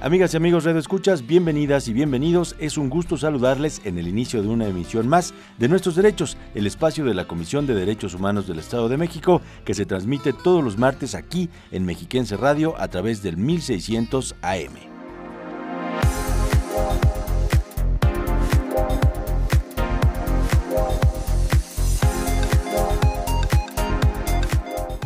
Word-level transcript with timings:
Amigas 0.00 0.32
y 0.32 0.36
amigos 0.36 0.62
Radio 0.62 0.78
Escuchas, 0.78 1.26
bienvenidas 1.26 1.88
y 1.88 1.92
bienvenidos. 1.92 2.54
Es 2.60 2.78
un 2.78 2.88
gusto 2.88 3.16
saludarles 3.16 3.80
en 3.84 3.98
el 3.98 4.06
inicio 4.06 4.42
de 4.42 4.48
una 4.48 4.68
emisión 4.68 5.08
más 5.08 5.34
de 5.58 5.66
Nuestros 5.66 5.96
Derechos, 5.96 6.36
el 6.54 6.68
espacio 6.68 7.04
de 7.04 7.14
la 7.14 7.26
Comisión 7.26 7.66
de 7.66 7.74
Derechos 7.74 8.14
Humanos 8.14 8.46
del 8.46 8.60
Estado 8.60 8.88
de 8.88 8.96
México, 8.96 9.42
que 9.64 9.74
se 9.74 9.86
transmite 9.86 10.32
todos 10.32 10.62
los 10.62 10.78
martes 10.78 11.16
aquí 11.16 11.50
en 11.72 11.84
Mexiquense 11.84 12.36
Radio 12.36 12.80
a 12.80 12.86
través 12.86 13.24
del 13.24 13.38
1600 13.38 14.36
AM. 14.40 14.88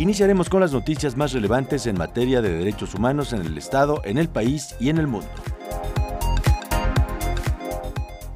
Iniciaremos 0.03 0.49
con 0.49 0.61
las 0.61 0.73
noticias 0.73 1.17
más 1.17 1.33
relevantes 1.33 1.87
en 1.87 1.97
materia 1.97 2.43
de 2.43 2.51
derechos 2.51 2.93
humanos 2.93 3.33
en 3.33 3.43
el 3.43 3.57
Estado, 3.57 4.03
en 4.05 4.19
el 4.19 4.29
país 4.29 4.75
y 4.81 4.89
en 4.89 4.99
el 4.99 5.07
mundo. 5.07 5.29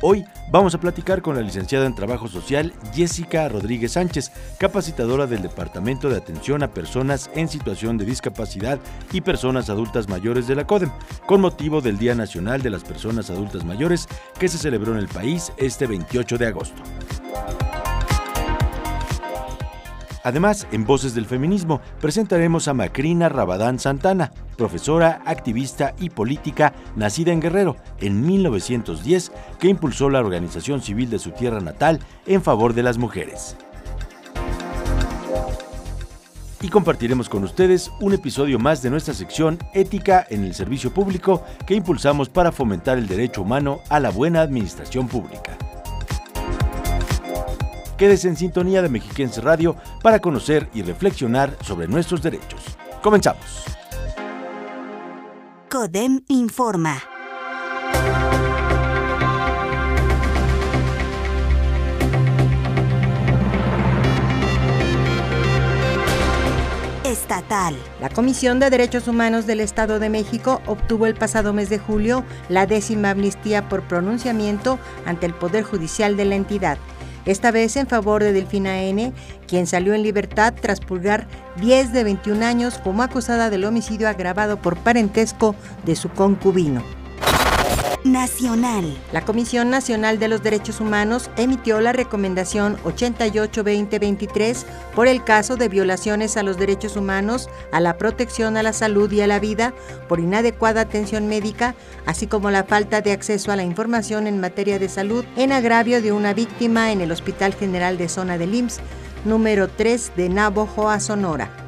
Hoy 0.01 0.25
vamos 0.53 0.77
a 0.77 0.79
platicar 0.79 1.23
con 1.23 1.35
la 1.35 1.43
licenciada 1.43 1.87
en 1.87 1.97
Trabajo 1.97 2.29
Social 2.29 2.73
Jessica 2.95 3.49
Rodríguez 3.49 3.95
Sánchez, 3.95 4.31
capacitadora 4.61 5.27
del 5.27 5.43
Departamento 5.43 6.09
de 6.09 6.19
Atención 6.19 6.63
a 6.63 6.71
Personas 6.71 7.31
en 7.35 7.49
Situación 7.49 7.99
de 7.99 8.05
Discapacidad 8.05 8.79
y 9.13 9.23
Personas 9.23 9.69
Adultas 9.69 10.09
Mayores 10.09 10.47
de 10.47 10.55
la 10.55 10.69
CODEM, 10.69 10.93
con 11.27 11.41
motivo 11.41 11.81
del 11.81 11.99
Día 11.99 12.15
Nacional 12.15 12.63
de 12.63 12.71
las 12.71 12.85
Personas 12.85 13.29
Adultas 13.29 13.65
Mayores 13.65 14.07
que 14.39 14.47
se 14.47 14.59
celebró 14.59 14.93
en 14.93 14.99
el 14.99 15.09
país 15.09 15.53
este 15.57 15.89
28 15.89 16.39
de 16.39 16.47
agosto. 16.47 16.81
Además, 20.27 20.67
en 20.73 20.85
Voces 20.85 21.15
del 21.15 21.25
Feminismo 21.25 21.81
presentaremos 22.01 22.67
a 22.67 22.75
Macrina 22.75 23.29
Rabadán 23.29 23.79
Santana, 23.79 24.33
profesora, 24.57 25.23
activista 25.25 25.95
y 26.01 26.11
política 26.11 26.73
nacida 26.97 27.31
en 27.31 27.39
Guerrero 27.39 27.77
en 28.01 28.27
1910, 28.27 29.31
que 29.61 29.69
impulsó 29.69 30.11
la 30.11 30.19
organización 30.19 30.83
civil 30.83 31.11
de 31.11 31.21
su 31.21 31.31
tierra 31.31 31.61
natal 31.61 32.01
en 32.27 32.43
favor 32.43 32.75
de 32.75 32.83
las 32.83 32.99
mujeres. 32.99 33.57
Y 36.61 36.71
compartiremos 36.71 37.29
con 37.29 37.45
ustedes 37.45 37.93
un 38.01 38.13
episodio 38.13 38.59
más 38.59 38.83
de 38.83 38.91
nuestra 38.91 39.15
sección 39.15 39.61
Ética 39.75 40.27
en 40.29 40.43
el 40.43 40.55
Servicio 40.55 40.93
Público 40.93 41.45
que 41.69 41.75
impulsamos 41.75 42.29
para 42.29 42.51
fomentar 42.51 42.99
el 42.99 43.07
derecho 43.07 43.43
humano 43.43 43.79
a 43.91 44.01
la 44.01 44.11
buena 44.11 44.41
administración 44.41 45.07
pública. 45.07 45.57
Quédese 47.97 48.29
en 48.29 48.37
sintonía 48.37 48.83
de 48.83 48.89
Mexiquense 48.89 49.41
Radio 49.41 49.77
para 50.03 50.21
conocer 50.21 50.69
y 50.75 50.83
reflexionar 50.83 51.57
sobre 51.63 51.89
nuestros 51.89 52.23
derechos. 52.23 52.61
Comenzamos. 53.03 53.65
CODEM 55.71 56.23
informa. 56.29 57.03
Estatal. 67.05 67.75
La 68.01 68.09
Comisión 68.09 68.61
de 68.61 68.69
Derechos 68.69 69.09
Humanos 69.09 69.47
del 69.47 69.61
Estado 69.61 69.99
de 69.99 70.11
México 70.11 70.61
obtuvo 70.67 71.07
el 71.07 71.15
pasado 71.15 71.53
mes 71.53 71.71
de 71.71 71.79
julio 71.79 72.25
la 72.49 72.67
décima 72.67 73.11
amnistía 73.11 73.69
por 73.69 73.83
pronunciamiento 73.83 74.79
ante 75.07 75.27
el 75.27 75.35
Poder 75.35 75.65
Judicial 75.65 76.17
de 76.17 76.25
la 76.27 76.37
entidad 76.37 76.79
esta 77.27 77.51
vez 77.51 77.77
en 77.77 77.87
favor 77.87 78.23
de 78.23 78.33
Delfina 78.33 78.83
N., 78.83 79.13
quien 79.47 79.67
salió 79.67 79.95
en 79.95 80.03
libertad 80.03 80.55
tras 80.61 80.81
purgar 80.81 81.27
10 81.61 81.93
de 81.93 82.05
21 82.05 82.45
años 82.45 82.79
como 82.79 83.03
acusada 83.03 83.51
del 83.51 83.65
homicidio 83.65 84.09
agravado 84.09 84.63
por 84.63 84.77
parentesco 84.77 85.55
de 85.85 85.97
su 85.97 86.09
concubino. 86.09 86.83
Nacional. 88.05 88.97
La 89.13 89.25
Comisión 89.25 89.71
Nacional 89.71 90.19
de 90.19 90.29
los 90.29 90.43
Derechos 90.43 90.81
Humanos 90.81 91.31
emitió 91.37 91.81
la 91.81 91.93
recomendación 91.93 92.77
88-2023 92.85 94.65
por 94.95 95.09
el 95.09 95.25
caso 95.25 95.57
de 95.57 95.69
violaciones 95.69 96.37
a 96.37 96.43
los 96.43 96.57
derechos 96.57 96.97
humanos, 96.97 97.49
a 97.73 97.81
la 97.81 97.99
protección 97.99 98.57
a 98.57 98.63
la 98.63 98.73
salud 98.73 99.11
y 99.13 99.21
a 99.21 99.27
la 99.27 99.39
vida 99.39 99.75
por 100.09 100.21
inadecuada 100.21 100.83
atención 100.83 101.29
médica, 101.29 101.75
así 102.07 102.27
como 102.27 102.51
la 102.51 102.65
falta 102.65 103.01
de 103.01 103.13
acceso 103.13 103.53
a 103.53 103.57
la 103.57 103.65
información 103.65 104.27
en 104.27 104.41
materia 104.41 104.79
de 104.79 104.89
salud 104.89 105.25
en 105.37 105.53
agravio 105.53 106.03
de 106.03 106.13
una 106.13 106.35
víctima 106.35 106.93
en 106.93 107.01
el 107.01 107.13
Hospital 107.13 107.55
General 107.55 107.99
de 107.99 108.09
Zona 108.09 108.39
del 108.39 108.55
IMSS, 108.55 108.81
número 109.25 109.69
3 109.69 110.13
de 110.17 110.29
Navojoa, 110.29 111.01
Sonora 111.01 111.66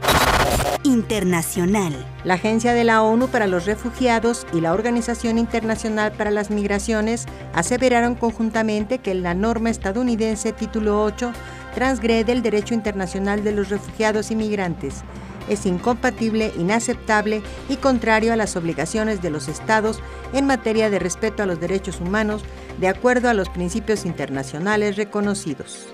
internacional. 0.84 1.92
La 2.24 2.34
Agencia 2.34 2.72
de 2.72 2.84
la 2.84 3.02
ONU 3.02 3.28
para 3.28 3.46
los 3.46 3.66
Refugiados 3.66 4.46
y 4.52 4.60
la 4.60 4.72
Organización 4.72 5.38
Internacional 5.38 6.12
para 6.12 6.30
las 6.30 6.50
Migraciones 6.50 7.26
aseveraron 7.54 8.14
conjuntamente 8.14 8.98
que 8.98 9.14
la 9.14 9.34
norma 9.34 9.70
estadounidense 9.70 10.52
Título 10.52 11.02
8 11.02 11.32
transgrede 11.74 12.32
el 12.32 12.42
derecho 12.42 12.74
internacional 12.74 13.44
de 13.44 13.52
los 13.52 13.68
refugiados 13.68 14.30
y 14.30 14.36
migrantes. 14.36 15.02
Es 15.48 15.64
incompatible, 15.64 16.52
inaceptable 16.58 17.42
y 17.68 17.76
contrario 17.76 18.32
a 18.32 18.36
las 18.36 18.56
obligaciones 18.56 19.22
de 19.22 19.30
los 19.30 19.48
estados 19.48 20.00
en 20.32 20.46
materia 20.46 20.90
de 20.90 20.98
respeto 20.98 21.42
a 21.42 21.46
los 21.46 21.58
derechos 21.58 22.00
humanos 22.00 22.44
de 22.78 22.88
acuerdo 22.88 23.28
a 23.28 23.34
los 23.34 23.48
principios 23.48 24.04
internacionales 24.04 24.96
reconocidos. 24.96 25.88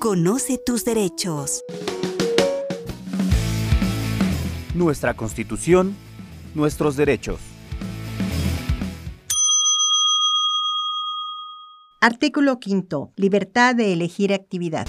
Conoce 0.00 0.56
tus 0.56 0.86
derechos. 0.86 1.62
Nuestra 4.74 5.12
Constitución, 5.12 5.94
nuestros 6.54 6.96
derechos. 6.96 7.38
Artículo 12.00 12.58
5. 12.64 13.12
Libertad 13.16 13.74
de 13.74 13.92
elegir 13.92 14.32
actividad. 14.32 14.86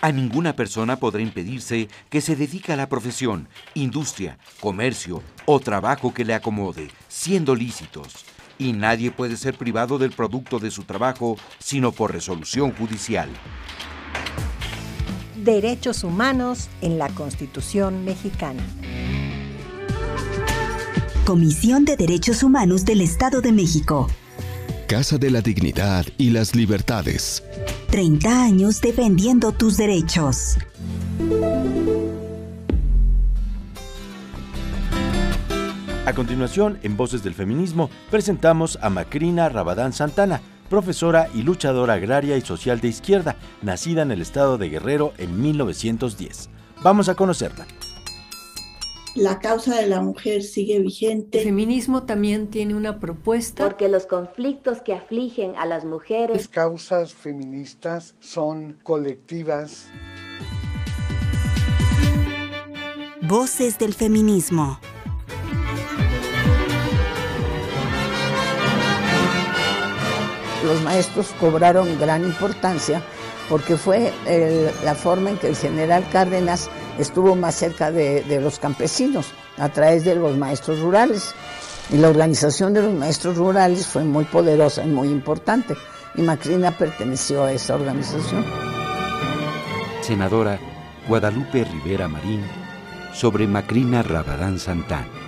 A 0.00 0.10
ninguna 0.10 0.56
persona 0.56 0.96
podrá 0.96 1.22
impedirse 1.22 1.86
que 2.08 2.20
se 2.20 2.34
dedique 2.34 2.72
a 2.72 2.76
la 2.76 2.88
profesión, 2.88 3.46
industria, 3.74 4.36
comercio 4.58 5.22
o 5.46 5.60
trabajo 5.60 6.12
que 6.12 6.24
le 6.24 6.34
acomode, 6.34 6.90
siendo 7.06 7.54
lícitos 7.54 8.24
y 8.60 8.72
nadie 8.74 9.10
puede 9.10 9.36
ser 9.36 9.56
privado 9.56 9.98
del 9.98 10.12
producto 10.12 10.60
de 10.60 10.70
su 10.70 10.84
trabajo 10.84 11.36
sino 11.58 11.90
por 11.90 12.12
resolución 12.12 12.72
judicial. 12.72 13.28
Derechos 15.36 16.04
humanos 16.04 16.68
en 16.82 16.98
la 16.98 17.08
Constitución 17.08 18.04
mexicana. 18.04 18.62
Comisión 21.24 21.84
de 21.84 21.96
Derechos 21.96 22.42
Humanos 22.42 22.84
del 22.84 23.00
Estado 23.00 23.40
de 23.40 23.52
México. 23.52 24.08
Casa 24.86 25.16
de 25.16 25.30
la 25.30 25.40
Dignidad 25.40 26.04
y 26.18 26.30
las 26.30 26.54
Libertades. 26.54 27.42
30 27.90 28.44
años 28.44 28.80
defendiendo 28.80 29.52
tus 29.52 29.76
derechos. 29.76 30.56
A 36.10 36.12
continuación, 36.12 36.80
en 36.82 36.96
Voces 36.96 37.22
del 37.22 37.34
Feminismo, 37.34 37.88
presentamos 38.10 38.80
a 38.82 38.90
Macrina 38.90 39.48
Rabadán 39.48 39.92
Santana, 39.92 40.40
profesora 40.68 41.28
y 41.36 41.42
luchadora 41.42 41.94
agraria 41.94 42.36
y 42.36 42.40
social 42.40 42.80
de 42.80 42.88
izquierda, 42.88 43.36
nacida 43.62 44.02
en 44.02 44.10
el 44.10 44.20
estado 44.20 44.58
de 44.58 44.70
Guerrero 44.70 45.12
en 45.18 45.40
1910. 45.40 46.50
Vamos 46.82 47.08
a 47.08 47.14
conocerla. 47.14 47.64
La 49.14 49.38
causa 49.38 49.76
de 49.76 49.86
la 49.86 50.00
mujer 50.00 50.42
sigue 50.42 50.80
vigente. 50.80 51.38
El 51.38 51.44
feminismo 51.44 52.02
también 52.02 52.48
tiene 52.48 52.74
una 52.74 52.98
propuesta. 52.98 53.62
Porque 53.62 53.88
los 53.88 54.06
conflictos 54.06 54.82
que 54.82 54.94
afligen 54.94 55.54
a 55.54 55.64
las 55.64 55.84
mujeres. 55.84 56.36
Las 56.36 56.48
causas 56.48 57.14
feministas 57.14 58.16
son 58.18 58.80
colectivas. 58.82 59.86
Voces 63.22 63.78
del 63.78 63.94
feminismo. 63.94 64.80
Los 70.70 70.82
maestros 70.82 71.34
cobraron 71.40 71.98
gran 71.98 72.24
importancia 72.24 73.02
porque 73.48 73.76
fue 73.76 74.12
la 74.84 74.94
forma 74.94 75.30
en 75.30 75.38
que 75.38 75.48
el 75.48 75.56
general 75.56 76.06
Cárdenas 76.12 76.70
estuvo 76.96 77.34
más 77.34 77.56
cerca 77.56 77.90
de, 77.90 78.40
los 78.40 78.60
campesinos 78.60 79.26
a 79.58 79.68
través 79.68 80.04
de 80.04 80.14
los 80.14 80.36
maestros 80.36 80.78
rurales. 80.80 81.34
Y 81.90 81.96
la 81.96 82.08
organización 82.08 82.72
de 82.72 82.82
los 82.82 82.94
maestros 82.94 83.36
rurales 83.36 83.84
fue 83.88 84.04
muy 84.04 84.24
poderosa 84.24 84.84
y 84.84 84.88
muy 84.88 85.08
importante. 85.08 85.74
Y 86.14 86.22
Macrina 86.22 86.70
perteneció 86.70 87.42
a 87.42 87.52
esa 87.52 87.74
organización. 87.74 88.44
Senadora 90.02 90.60
Guadalupe 91.08 91.64
Rivera 91.64 92.06
Marín 92.06 92.44
sobre 93.12 93.48
Macrina 93.48 94.02
Rabadán 94.04 94.60
Santán. 94.60 95.19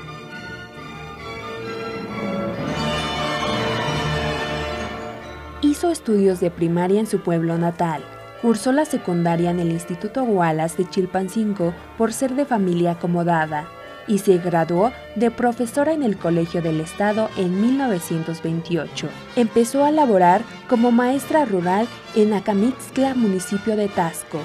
Hizo 5.82 5.90
estudios 5.90 6.38
de 6.38 6.52
primaria 6.52 7.00
en 7.00 7.08
su 7.08 7.22
pueblo 7.22 7.58
natal. 7.58 8.04
Cursó 8.40 8.70
la 8.70 8.84
secundaria 8.84 9.50
en 9.50 9.58
el 9.58 9.72
Instituto 9.72 10.22
Wallace 10.22 10.76
de 10.76 10.88
Chilpancingo 10.88 11.74
por 11.98 12.12
ser 12.12 12.36
de 12.36 12.46
familia 12.46 12.92
acomodada 12.92 13.66
y 14.06 14.18
se 14.18 14.38
graduó 14.38 14.92
de 15.16 15.32
profesora 15.32 15.92
en 15.92 16.04
el 16.04 16.16
Colegio 16.18 16.62
del 16.62 16.80
Estado 16.80 17.30
en 17.36 17.60
1928. 17.60 19.08
Empezó 19.34 19.84
a 19.84 19.90
laborar 19.90 20.42
como 20.68 20.92
maestra 20.92 21.46
rural 21.46 21.88
en 22.14 22.32
Acamixtla, 22.32 23.16
municipio 23.16 23.74
de 23.74 23.88
Tasco. 23.88 24.38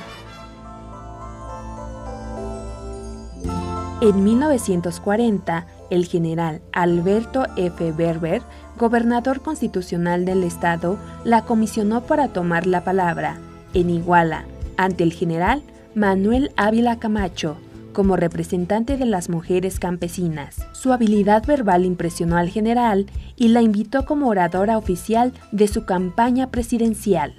En 4.02 4.24
1940, 4.24 5.68
el 5.90 6.06
general 6.06 6.62
Alberto 6.72 7.46
F. 7.56 7.92
Berber, 7.92 8.42
gobernador 8.78 9.42
constitucional 9.42 10.26
del 10.26 10.44
estado, 10.44 10.98
la 11.24 11.44
comisionó 11.44 12.02
para 12.02 12.28
tomar 12.28 12.68
la 12.68 12.84
palabra, 12.84 13.38
en 13.74 13.90
Iguala, 13.90 14.46
ante 14.78 15.04
el 15.04 15.14
general 15.14 15.64
Manuel 15.96 16.52
Ávila 16.56 17.00
Camacho, 17.00 17.58
como 17.94 18.16
representante 18.16 18.96
de 18.98 19.08
las 19.08 19.30
mujeres 19.30 19.80
campesinas. 19.80 20.58
Su 20.74 20.94
habilidad 20.94 21.44
verbal 21.46 21.84
impresionó 21.84 22.38
al 22.38 22.50
general 22.50 23.08
y 23.36 23.48
la 23.48 23.62
invitó 23.62 24.06
como 24.06 24.28
oradora 24.28 24.78
oficial 24.78 25.34
de 25.52 25.68
su 25.68 25.86
campaña 25.86 26.52
presidencial. 26.52 27.34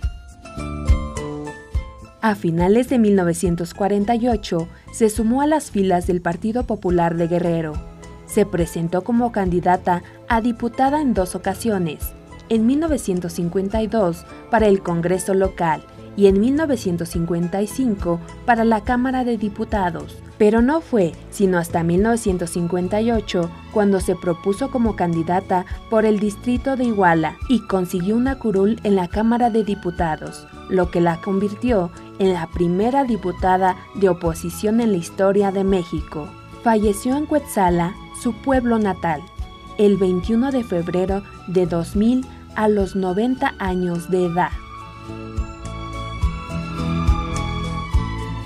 A 2.20 2.34
finales 2.34 2.88
de 2.88 2.98
1948 2.98 4.68
se 4.92 5.08
sumó 5.08 5.40
a 5.40 5.46
las 5.46 5.70
filas 5.70 6.08
del 6.08 6.20
Partido 6.20 6.64
Popular 6.64 7.16
de 7.16 7.28
Guerrero. 7.28 7.97
Se 8.28 8.46
presentó 8.46 9.02
como 9.02 9.32
candidata 9.32 10.04
a 10.28 10.40
diputada 10.40 11.00
en 11.00 11.14
dos 11.14 11.34
ocasiones, 11.34 12.12
en 12.48 12.66
1952 12.66 14.24
para 14.50 14.66
el 14.66 14.82
Congreso 14.82 15.34
local 15.34 15.82
y 16.16 16.26
en 16.26 16.40
1955 16.40 18.18
para 18.44 18.64
la 18.64 18.82
Cámara 18.82 19.24
de 19.24 19.38
Diputados, 19.38 20.18
pero 20.36 20.62
no 20.62 20.80
fue 20.80 21.12
sino 21.30 21.58
hasta 21.58 21.84
1958 21.84 23.50
cuando 23.72 24.00
se 24.00 24.16
propuso 24.16 24.70
como 24.70 24.96
candidata 24.96 25.64
por 25.90 26.04
el 26.04 26.18
distrito 26.18 26.76
de 26.76 26.84
Iguala 26.84 27.36
y 27.48 27.60
consiguió 27.66 28.16
una 28.16 28.38
curul 28.38 28.80
en 28.82 28.96
la 28.96 29.06
Cámara 29.06 29.50
de 29.50 29.62
Diputados, 29.62 30.46
lo 30.68 30.90
que 30.90 31.00
la 31.00 31.20
convirtió 31.20 31.90
en 32.18 32.32
la 32.32 32.48
primera 32.48 33.04
diputada 33.04 33.76
de 33.94 34.08
oposición 34.08 34.80
en 34.80 34.90
la 34.92 34.98
historia 34.98 35.52
de 35.52 35.62
México. 35.62 36.26
Falleció 36.64 37.16
en 37.16 37.26
Cuetzala, 37.26 37.94
su 38.20 38.32
pueblo 38.32 38.78
natal, 38.78 39.22
el 39.78 39.96
21 39.96 40.50
de 40.50 40.64
febrero 40.64 41.22
de 41.46 41.66
2000 41.66 42.26
a 42.56 42.68
los 42.68 42.96
90 42.96 43.54
años 43.58 44.10
de 44.10 44.26
edad. 44.26 44.50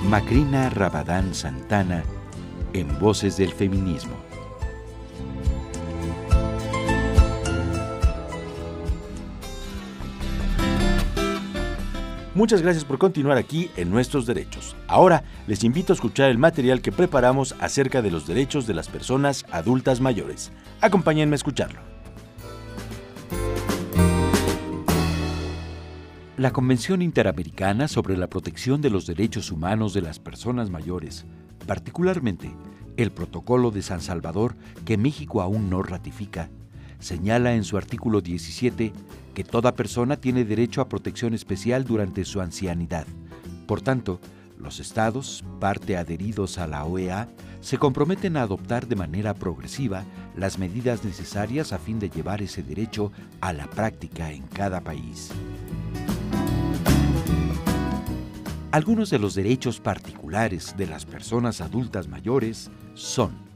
Macrina 0.08 0.68
Rabadán 0.68 1.34
Santana 1.34 2.04
en 2.74 2.98
Voces 2.98 3.38
del 3.38 3.52
Feminismo. 3.52 4.21
Muchas 12.34 12.62
gracias 12.62 12.86
por 12.86 12.96
continuar 12.96 13.36
aquí 13.36 13.70
en 13.76 13.90
Nuestros 13.90 14.24
Derechos. 14.24 14.74
Ahora 14.88 15.22
les 15.46 15.64
invito 15.64 15.92
a 15.92 15.96
escuchar 15.96 16.30
el 16.30 16.38
material 16.38 16.80
que 16.80 16.90
preparamos 16.90 17.54
acerca 17.60 18.00
de 18.00 18.10
los 18.10 18.26
derechos 18.26 18.66
de 18.66 18.72
las 18.72 18.88
personas 18.88 19.44
adultas 19.50 20.00
mayores. 20.00 20.50
Acompáñenme 20.80 21.34
a 21.34 21.36
escucharlo. 21.36 21.80
La 26.38 26.52
Convención 26.52 27.02
Interamericana 27.02 27.86
sobre 27.86 28.16
la 28.16 28.28
Protección 28.28 28.80
de 28.80 28.88
los 28.88 29.06
Derechos 29.06 29.52
Humanos 29.52 29.92
de 29.92 30.00
las 30.00 30.18
Personas 30.18 30.70
Mayores, 30.70 31.26
particularmente 31.66 32.56
el 32.96 33.12
Protocolo 33.12 33.70
de 33.70 33.82
San 33.82 34.00
Salvador 34.00 34.56
que 34.86 34.96
México 34.96 35.42
aún 35.42 35.68
no 35.68 35.82
ratifica, 35.82 36.48
señala 37.02 37.54
en 37.54 37.64
su 37.64 37.76
artículo 37.76 38.20
17 38.20 38.92
que 39.34 39.44
toda 39.44 39.74
persona 39.74 40.16
tiene 40.16 40.44
derecho 40.44 40.80
a 40.80 40.88
protección 40.88 41.34
especial 41.34 41.84
durante 41.84 42.24
su 42.24 42.40
ancianidad. 42.40 43.06
Por 43.66 43.82
tanto, 43.82 44.20
los 44.58 44.78
estados, 44.78 45.44
parte 45.60 45.96
adheridos 45.96 46.58
a 46.58 46.66
la 46.66 46.84
OEA, 46.84 47.28
se 47.60 47.78
comprometen 47.78 48.36
a 48.36 48.42
adoptar 48.42 48.86
de 48.86 48.96
manera 48.96 49.34
progresiva 49.34 50.04
las 50.36 50.58
medidas 50.58 51.04
necesarias 51.04 51.72
a 51.72 51.78
fin 51.78 51.98
de 51.98 52.08
llevar 52.08 52.40
ese 52.42 52.62
derecho 52.62 53.12
a 53.40 53.52
la 53.52 53.68
práctica 53.68 54.30
en 54.30 54.42
cada 54.46 54.80
país. 54.80 55.30
Algunos 58.70 59.10
de 59.10 59.18
los 59.18 59.34
derechos 59.34 59.80
particulares 59.80 60.74
de 60.78 60.86
las 60.86 61.04
personas 61.04 61.60
adultas 61.60 62.08
mayores 62.08 62.70
son 62.94 63.51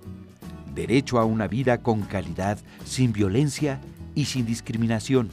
derecho 0.76 1.19
a 1.19 1.25
una 1.25 1.49
vida 1.49 1.78
con 1.78 2.02
calidad, 2.02 2.58
sin 2.84 3.12
violencia 3.12 3.81
y 4.14 4.26
sin 4.26 4.46
discriminación, 4.46 5.31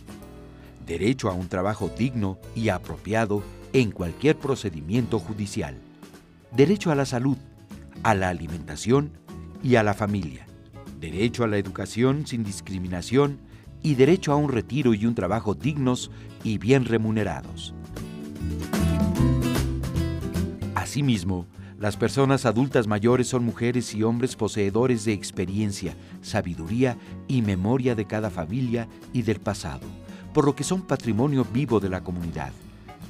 derecho 0.88 1.30
a 1.30 1.34
un 1.34 1.50
trabajo 1.50 1.92
digno 1.96 2.40
y 2.56 2.70
apropiado 2.70 3.44
en 3.74 3.92
cualquier 3.92 4.38
procedimiento 4.38 5.20
judicial, 5.20 5.76
derecho 6.56 6.92
a 6.92 6.96
la 6.96 7.06
salud, 7.06 7.38
a 8.04 8.16
la 8.16 8.30
alimentación 8.30 9.12
y 9.62 9.76
a 9.76 9.84
la 9.84 9.94
familia, 9.94 10.48
derecho 11.00 11.44
a 11.44 11.48
la 11.48 11.58
educación 11.58 12.26
sin 12.26 12.44
discriminación 12.44 13.40
y 13.82 13.96
derecho 13.96 14.32
a 14.32 14.38
un 14.38 14.50
retiro 14.50 14.94
y 14.94 15.06
un 15.06 15.14
trabajo 15.14 15.56
dignos 15.56 16.10
y 16.44 16.58
bien 16.58 16.86
remunerados. 16.86 17.74
Asimismo, 20.74 21.48
las 21.80 21.98
personas 21.98 22.46
adultas 22.46 22.88
mayores 22.88 23.28
son 23.28 23.44
mujeres 23.44 23.94
y 23.94 24.04
hombres 24.04 24.36
poseedores 24.36 25.06
de 25.06 25.14
experiencia, 25.14 25.96
sabiduría 26.22 26.98
y 27.28 27.42
memoria 27.42 27.96
de 27.96 28.06
cada 28.06 28.30
familia 28.30 28.88
y 29.12 29.24
del 29.24 29.40
pasado, 29.40 29.88
por 30.34 30.46
lo 30.46 30.56
que 30.56 30.64
son 30.64 30.82
patrimonio 30.82 31.46
vivo 31.52 31.80
de 31.80 31.90
la 31.90 32.04
comunidad, 32.04 32.52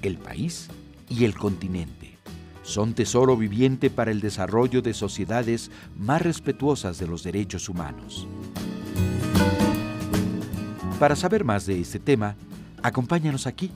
el 0.02 0.18
país 0.18 0.70
y 1.10 1.26
el 1.26 1.36
continente. 1.36 2.18
Son 2.64 2.94
tesoro 2.94 3.36
viviente 3.36 3.90
para 3.90 4.12
el 4.12 4.22
desarrollo 4.22 4.82
de 4.82 4.94
sociedades 4.94 5.70
más 5.98 6.22
respetuosas 6.22 6.98
de 6.98 7.08
los 7.08 7.24
derechos 7.24 7.68
humanos. 7.68 8.28
Para 10.98 11.18
saber 11.18 11.44
más 11.44 11.66
de 11.66 11.82
este 11.82 12.00
tema, 12.00 12.38
acompáñanos 12.82 13.46
aquí, 13.46 13.72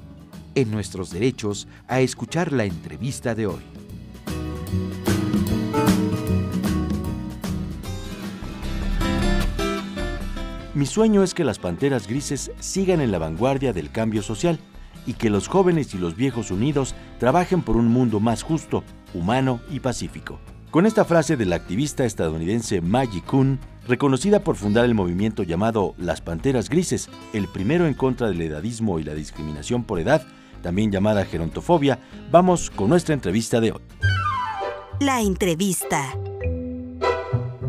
en 0.55 0.71
Nuestros 0.71 1.11
Derechos, 1.11 1.67
a 1.87 1.99
escuchar 1.99 2.53
la 2.53 2.63
entrevista 2.63 3.35
de 3.35 3.47
hoy. 3.47 3.61
Mi 10.77 10.85
sueño 10.85 11.23
es 11.23 11.33
que 11.33 11.43
las 11.43 11.57
panteras 11.57 12.07
grises 12.07 12.51
sigan 12.59 13.01
en 13.01 13.11
la 13.11 13.17
vanguardia 13.17 13.73
del 13.73 13.89
cambio 13.89 14.21
social 14.21 14.59
y 15.07 15.13
que 15.13 15.31
los 15.31 15.47
jóvenes 15.47 15.95
y 15.95 15.97
los 15.97 16.15
viejos 16.15 16.51
unidos 16.51 16.93
trabajen 17.17 17.63
por 17.63 17.77
un 17.77 17.87
mundo 17.87 18.19
más 18.19 18.43
justo, 18.43 18.83
humano 19.15 19.59
y 19.71 19.79
pacífico. 19.79 20.39
Con 20.69 20.85
esta 20.85 21.03
frase 21.03 21.35
de 21.35 21.45
la 21.45 21.55
activista 21.55 22.05
estadounidense 22.05 22.81
Maggie 22.81 23.23
Kuhn, 23.23 23.57
reconocida 23.87 24.41
por 24.41 24.55
fundar 24.55 24.85
el 24.85 24.93
movimiento 24.93 25.41
llamado 25.41 25.95
Las 25.97 26.21
Panteras 26.21 26.69
Grises, 26.69 27.09
el 27.33 27.47
primero 27.47 27.87
en 27.87 27.95
contra 27.95 28.27
del 28.27 28.41
edadismo 28.41 28.99
y 28.99 29.03
la 29.03 29.15
discriminación 29.15 29.83
por 29.83 29.99
edad, 29.99 30.27
también 30.61 30.91
llamada 30.91 31.25
gerontofobia, 31.25 31.99
vamos 32.29 32.69
con 32.69 32.89
nuestra 32.89 33.15
entrevista 33.15 33.59
de 33.59 33.71
hoy. 33.71 34.16
La 34.99 35.21
entrevista. 35.21 36.17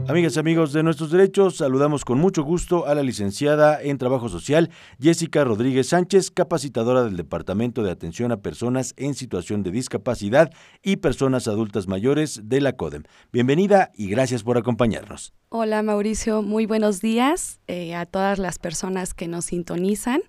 Amigas 0.08 0.36
y 0.36 0.40
amigos 0.40 0.72
de 0.72 0.82
nuestros 0.82 1.10
derechos, 1.10 1.58
saludamos 1.58 2.06
con 2.06 2.18
mucho 2.18 2.42
gusto 2.42 2.86
a 2.86 2.94
la 2.94 3.02
licenciada 3.02 3.82
en 3.82 3.98
Trabajo 3.98 4.30
Social 4.30 4.70
Jessica 4.98 5.44
Rodríguez 5.44 5.88
Sánchez, 5.88 6.30
capacitadora 6.30 7.04
del 7.04 7.18
Departamento 7.18 7.82
de 7.82 7.90
Atención 7.90 8.32
a 8.32 8.38
Personas 8.38 8.94
en 8.96 9.14
Situación 9.14 9.62
de 9.62 9.70
Discapacidad 9.70 10.50
y 10.82 10.96
Personas 10.96 11.48
Adultas 11.48 11.86
Mayores 11.86 12.40
de 12.44 12.62
la 12.62 12.72
CODEM. 12.72 13.02
Bienvenida 13.30 13.90
y 13.94 14.08
gracias 14.08 14.42
por 14.42 14.56
acompañarnos. 14.56 15.34
Hola 15.50 15.82
Mauricio, 15.82 16.40
muy 16.40 16.64
buenos 16.64 17.02
días 17.02 17.60
eh, 17.66 17.94
a 17.94 18.06
todas 18.06 18.38
las 18.38 18.58
personas 18.58 19.12
que 19.12 19.28
nos 19.28 19.44
sintonizan. 19.44 20.22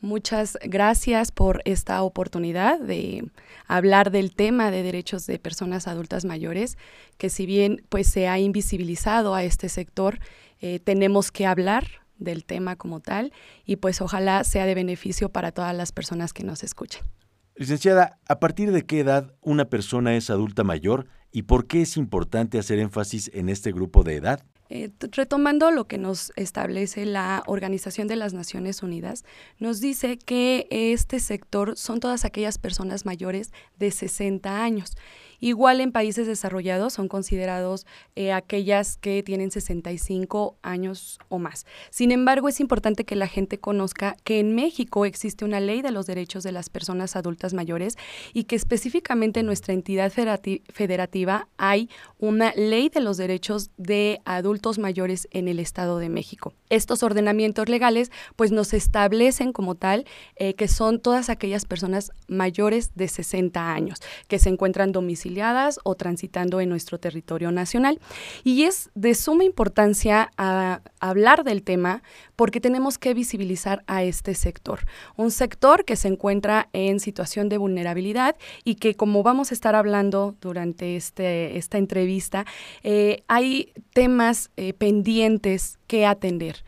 Muchas 0.00 0.56
gracias 0.62 1.32
por 1.32 1.60
esta 1.64 2.02
oportunidad 2.02 2.78
de 2.78 3.28
hablar 3.66 4.12
del 4.12 4.32
tema 4.32 4.70
de 4.70 4.84
derechos 4.84 5.26
de 5.26 5.40
personas 5.40 5.88
adultas 5.88 6.24
mayores, 6.24 6.78
que 7.16 7.30
si 7.30 7.46
bien 7.46 7.84
pues 7.88 8.06
se 8.06 8.28
ha 8.28 8.38
invisibilizado 8.38 9.34
a 9.34 9.42
este 9.42 9.68
sector, 9.68 10.20
eh, 10.60 10.78
tenemos 10.78 11.32
que 11.32 11.46
hablar 11.46 11.88
del 12.16 12.44
tema 12.44 12.76
como 12.76 13.00
tal 13.00 13.32
y 13.64 13.76
pues 13.76 14.00
ojalá 14.00 14.44
sea 14.44 14.66
de 14.66 14.74
beneficio 14.74 15.30
para 15.30 15.50
todas 15.50 15.74
las 15.74 15.90
personas 15.90 16.32
que 16.32 16.44
nos 16.44 16.62
escuchen. 16.62 17.02
Licenciada, 17.56 18.20
¿a 18.28 18.38
partir 18.38 18.70
de 18.70 18.86
qué 18.86 19.00
edad 19.00 19.34
una 19.40 19.64
persona 19.64 20.14
es 20.14 20.30
adulta 20.30 20.62
mayor 20.62 21.06
y 21.32 21.42
por 21.42 21.66
qué 21.66 21.82
es 21.82 21.96
importante 21.96 22.58
hacer 22.58 22.78
énfasis 22.78 23.32
en 23.34 23.48
este 23.48 23.72
grupo 23.72 24.04
de 24.04 24.14
edad? 24.14 24.44
Eh, 24.70 24.90
retomando 25.12 25.70
lo 25.70 25.86
que 25.86 25.96
nos 25.96 26.32
establece 26.36 27.06
la 27.06 27.42
Organización 27.46 28.06
de 28.06 28.16
las 28.16 28.34
Naciones 28.34 28.82
Unidas, 28.82 29.24
nos 29.58 29.80
dice 29.80 30.18
que 30.18 30.66
este 30.70 31.20
sector 31.20 31.76
son 31.76 32.00
todas 32.00 32.24
aquellas 32.26 32.58
personas 32.58 33.06
mayores 33.06 33.52
de 33.78 33.90
60 33.90 34.62
años 34.62 34.96
Igual 35.40 35.80
en 35.80 35.92
países 35.92 36.26
desarrollados 36.26 36.94
son 36.94 37.06
considerados 37.06 37.86
eh, 38.16 38.32
aquellas 38.32 38.96
que 38.96 39.22
tienen 39.22 39.50
65 39.52 40.56
años 40.62 41.18
o 41.28 41.38
más. 41.38 41.64
Sin 41.90 42.10
embargo, 42.10 42.48
es 42.48 42.58
importante 42.58 43.04
que 43.04 43.14
la 43.14 43.28
gente 43.28 43.58
conozca 43.58 44.16
que 44.24 44.40
en 44.40 44.54
México 44.54 45.04
existe 45.04 45.44
una 45.44 45.60
ley 45.60 45.80
de 45.80 45.92
los 45.92 46.06
derechos 46.06 46.42
de 46.42 46.52
las 46.52 46.70
personas 46.70 47.14
adultas 47.14 47.54
mayores 47.54 47.96
y 48.32 48.44
que 48.44 48.56
específicamente 48.56 49.40
en 49.40 49.46
nuestra 49.46 49.74
entidad 49.74 50.12
federativa 50.12 51.48
hay 51.56 51.88
una 52.18 52.52
ley 52.56 52.88
de 52.88 53.00
los 53.00 53.16
derechos 53.16 53.70
de 53.76 54.20
adultos 54.24 54.78
mayores 54.78 55.28
en 55.30 55.46
el 55.46 55.60
Estado 55.60 55.98
de 55.98 56.08
México. 56.08 56.52
Estos 56.68 57.02
ordenamientos 57.04 57.68
legales 57.68 58.10
pues 58.34 58.50
nos 58.50 58.74
establecen 58.74 59.52
como 59.52 59.76
tal 59.76 60.04
eh, 60.36 60.54
que 60.54 60.66
son 60.66 61.00
todas 61.00 61.30
aquellas 61.30 61.64
personas 61.64 62.10
mayores 62.26 62.92
de 62.96 63.06
60 63.06 63.72
años 63.72 64.00
que 64.26 64.38
se 64.38 64.48
encuentran 64.48 64.90
domiciliadas 64.90 65.27
o 65.84 65.94
transitando 65.94 66.60
en 66.60 66.68
nuestro 66.68 66.98
territorio 66.98 67.50
nacional. 67.52 68.00
Y 68.44 68.64
es 68.64 68.90
de 68.94 69.14
suma 69.14 69.44
importancia 69.44 70.30
hablar 71.00 71.44
del 71.44 71.62
tema 71.62 72.02
porque 72.36 72.60
tenemos 72.60 72.98
que 72.98 73.14
visibilizar 73.14 73.82
a 73.86 74.02
este 74.02 74.34
sector. 74.34 74.80
Un 75.16 75.30
sector 75.30 75.84
que 75.84 75.96
se 75.96 76.08
encuentra 76.08 76.68
en 76.72 77.00
situación 77.00 77.48
de 77.48 77.58
vulnerabilidad 77.58 78.36
y 78.64 78.76
que 78.76 78.94
como 78.94 79.22
vamos 79.22 79.50
a 79.50 79.54
estar 79.54 79.74
hablando 79.74 80.34
durante 80.40 80.96
este, 80.96 81.56
esta 81.56 81.78
entrevista, 81.78 82.46
eh, 82.82 83.22
hay 83.28 83.72
temas 83.92 84.50
eh, 84.56 84.72
pendientes 84.72 85.78
que 85.86 86.06
atender 86.06 86.64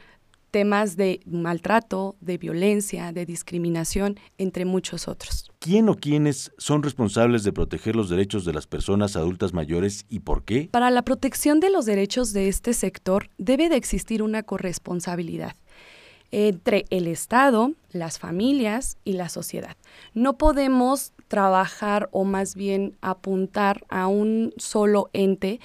temas 0.50 0.96
de 0.96 1.20
maltrato, 1.26 2.16
de 2.20 2.38
violencia, 2.38 3.12
de 3.12 3.26
discriminación, 3.26 4.18
entre 4.38 4.64
muchos 4.64 5.08
otros. 5.08 5.50
¿Quién 5.58 5.88
o 5.88 5.96
quiénes 5.96 6.52
son 6.58 6.82
responsables 6.82 7.44
de 7.44 7.52
proteger 7.52 7.96
los 7.96 8.08
derechos 8.08 8.44
de 8.44 8.52
las 8.52 8.66
personas 8.66 9.16
adultas 9.16 9.52
mayores 9.52 10.06
y 10.08 10.20
por 10.20 10.44
qué? 10.44 10.68
Para 10.70 10.90
la 10.90 11.02
protección 11.02 11.60
de 11.60 11.70
los 11.70 11.86
derechos 11.86 12.32
de 12.32 12.48
este 12.48 12.74
sector 12.74 13.30
debe 13.38 13.68
de 13.68 13.76
existir 13.76 14.22
una 14.22 14.42
corresponsabilidad 14.42 15.54
entre 16.32 16.84
el 16.90 17.06
Estado, 17.06 17.72
las 17.90 18.18
familias 18.18 18.96
y 19.04 19.14
la 19.14 19.28
sociedad. 19.28 19.76
No 20.14 20.38
podemos 20.38 21.12
trabajar 21.28 22.08
o 22.12 22.24
más 22.24 22.54
bien 22.54 22.96
apuntar 23.00 23.84
a 23.88 24.06
un 24.06 24.52
solo 24.56 25.10
ente 25.12 25.60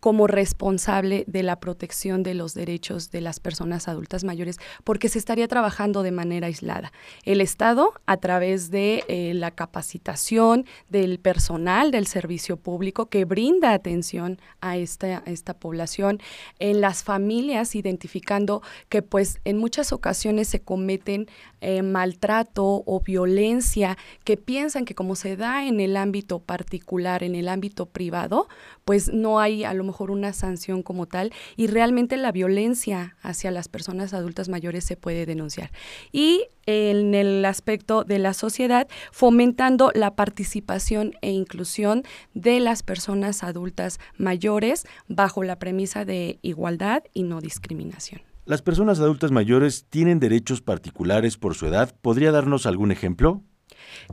como 0.00 0.26
responsable 0.26 1.24
de 1.26 1.42
la 1.42 1.60
protección 1.60 2.22
de 2.22 2.34
los 2.34 2.54
derechos 2.54 3.10
de 3.10 3.20
las 3.20 3.38
personas 3.38 3.86
adultas 3.86 4.24
mayores, 4.24 4.56
porque 4.82 5.08
se 5.08 5.18
estaría 5.18 5.46
trabajando 5.46 6.02
de 6.02 6.10
manera 6.10 6.46
aislada. 6.46 6.92
El 7.24 7.40
Estado, 7.40 7.92
a 8.06 8.16
través 8.16 8.70
de 8.70 9.04
eh, 9.08 9.34
la 9.34 9.50
capacitación 9.50 10.64
del 10.88 11.18
personal 11.18 11.90
del 11.90 12.06
servicio 12.06 12.56
público 12.56 13.06
que 13.06 13.24
brinda 13.24 13.72
atención 13.72 14.40
a 14.60 14.76
esta, 14.76 15.22
esta 15.26 15.54
población, 15.54 16.18
en 16.58 16.80
las 16.80 17.04
familias, 17.04 17.74
identificando 17.74 18.62
que 18.88 19.02
pues 19.02 19.40
en 19.44 19.58
muchas 19.58 19.92
ocasiones 19.92 20.48
se 20.48 20.60
cometen 20.60 21.26
eh, 21.60 21.82
maltrato 21.82 22.82
o 22.86 23.00
violencia 23.00 23.98
que 24.24 24.36
piensan 24.36 24.84
que 24.84 24.94
como 24.94 25.14
se 25.14 25.36
da 25.36 25.66
en 25.66 25.80
el 25.80 25.96
ámbito 25.96 26.38
particular, 26.38 27.22
en 27.22 27.34
el 27.34 27.48
ámbito 27.48 27.86
privado, 27.86 28.48
pues 28.84 29.12
no 29.12 29.40
hay 29.40 29.64
a 29.64 29.74
lo 29.74 29.84
mejor 29.90 30.10
una 30.10 30.32
sanción 30.32 30.82
como 30.82 31.06
tal 31.06 31.32
y 31.56 31.66
realmente 31.66 32.16
la 32.16 32.32
violencia 32.32 33.16
hacia 33.22 33.50
las 33.50 33.68
personas 33.68 34.14
adultas 34.14 34.48
mayores 34.48 34.84
se 34.84 34.96
puede 34.96 35.26
denunciar. 35.26 35.70
Y 36.12 36.44
en 36.66 37.14
el 37.14 37.44
aspecto 37.44 38.04
de 38.04 38.18
la 38.18 38.32
sociedad, 38.32 38.88
fomentando 39.10 39.90
la 39.94 40.14
participación 40.14 41.14
e 41.22 41.32
inclusión 41.32 42.04
de 42.34 42.60
las 42.60 42.82
personas 42.82 43.42
adultas 43.42 43.98
mayores 44.16 44.86
bajo 45.08 45.42
la 45.42 45.58
premisa 45.58 46.04
de 46.04 46.38
igualdad 46.42 47.02
y 47.12 47.24
no 47.24 47.40
discriminación. 47.40 48.22
¿Las 48.46 48.62
personas 48.62 49.00
adultas 49.00 49.30
mayores 49.30 49.86
tienen 49.90 50.18
derechos 50.18 50.60
particulares 50.62 51.36
por 51.36 51.54
su 51.54 51.66
edad? 51.66 51.94
¿Podría 52.00 52.32
darnos 52.32 52.66
algún 52.66 52.90
ejemplo? 52.90 53.42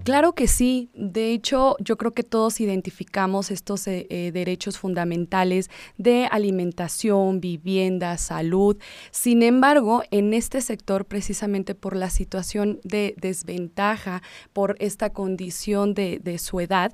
Claro 0.03 0.33
que 0.33 0.47
sí. 0.47 0.89
De 0.93 1.31
hecho, 1.31 1.75
yo 1.79 1.97
creo 1.97 2.13
que 2.13 2.23
todos 2.23 2.59
identificamos 2.59 3.51
estos 3.51 3.87
eh, 3.87 4.07
eh, 4.09 4.31
derechos 4.31 4.77
fundamentales 4.77 5.69
de 5.97 6.27
alimentación, 6.31 7.41
vivienda, 7.41 8.17
salud. 8.17 8.77
Sin 9.11 9.43
embargo, 9.43 10.03
en 10.11 10.33
este 10.33 10.61
sector, 10.61 11.05
precisamente 11.05 11.75
por 11.75 11.95
la 11.95 12.09
situación 12.09 12.79
de 12.83 13.15
desventaja, 13.17 14.21
por 14.53 14.75
esta 14.79 15.11
condición 15.11 15.93
de, 15.93 16.37
su 16.37 16.59
edad, 16.59 16.93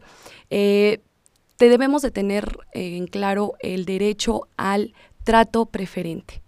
eh, 0.50 1.02
te 1.58 1.70
debemos 1.70 2.02
de 2.02 2.12
tener 2.12 2.58
en 2.72 3.08
claro 3.08 3.54
el 3.60 3.86
derecho 3.86 4.48
al 4.58 4.94
trato 5.24 5.66
preferente. 5.66 6.43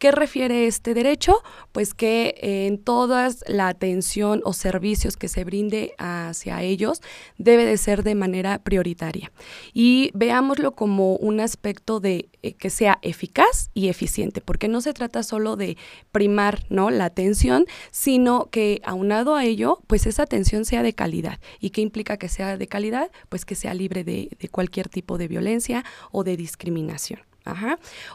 ¿Qué 0.00 0.12
refiere 0.12 0.66
este 0.66 0.94
derecho? 0.94 1.42
Pues 1.72 1.92
que 1.92 2.34
en 2.40 2.82
toda 2.82 3.28
la 3.46 3.68
atención 3.68 4.40
o 4.46 4.54
servicios 4.54 5.18
que 5.18 5.28
se 5.28 5.44
brinde 5.44 5.92
hacia 5.98 6.62
ellos 6.62 7.02
debe 7.36 7.66
de 7.66 7.76
ser 7.76 8.02
de 8.02 8.14
manera 8.14 8.60
prioritaria. 8.60 9.30
Y 9.74 10.10
veámoslo 10.14 10.72
como 10.72 11.16
un 11.16 11.38
aspecto 11.40 12.00
de 12.00 12.30
eh, 12.40 12.54
que 12.54 12.70
sea 12.70 12.98
eficaz 13.02 13.70
y 13.74 13.88
eficiente, 13.88 14.40
porque 14.40 14.68
no 14.68 14.80
se 14.80 14.94
trata 14.94 15.22
solo 15.22 15.56
de 15.56 15.76
primar 16.12 16.64
¿no? 16.70 16.88
la 16.88 17.04
atención, 17.04 17.66
sino 17.90 18.46
que 18.46 18.80
aunado 18.84 19.34
a 19.34 19.44
ello, 19.44 19.82
pues 19.86 20.06
esa 20.06 20.22
atención 20.22 20.64
sea 20.64 20.82
de 20.82 20.94
calidad. 20.94 21.40
¿Y 21.60 21.70
qué 21.70 21.82
implica 21.82 22.16
que 22.16 22.30
sea 22.30 22.56
de 22.56 22.66
calidad? 22.68 23.10
Pues 23.28 23.44
que 23.44 23.54
sea 23.54 23.74
libre 23.74 24.02
de 24.02 24.48
cualquier 24.50 24.88
tipo 24.88 25.18
de 25.18 25.28
violencia 25.28 25.84
o 26.10 26.24
de 26.24 26.38
discriminación. 26.38 27.29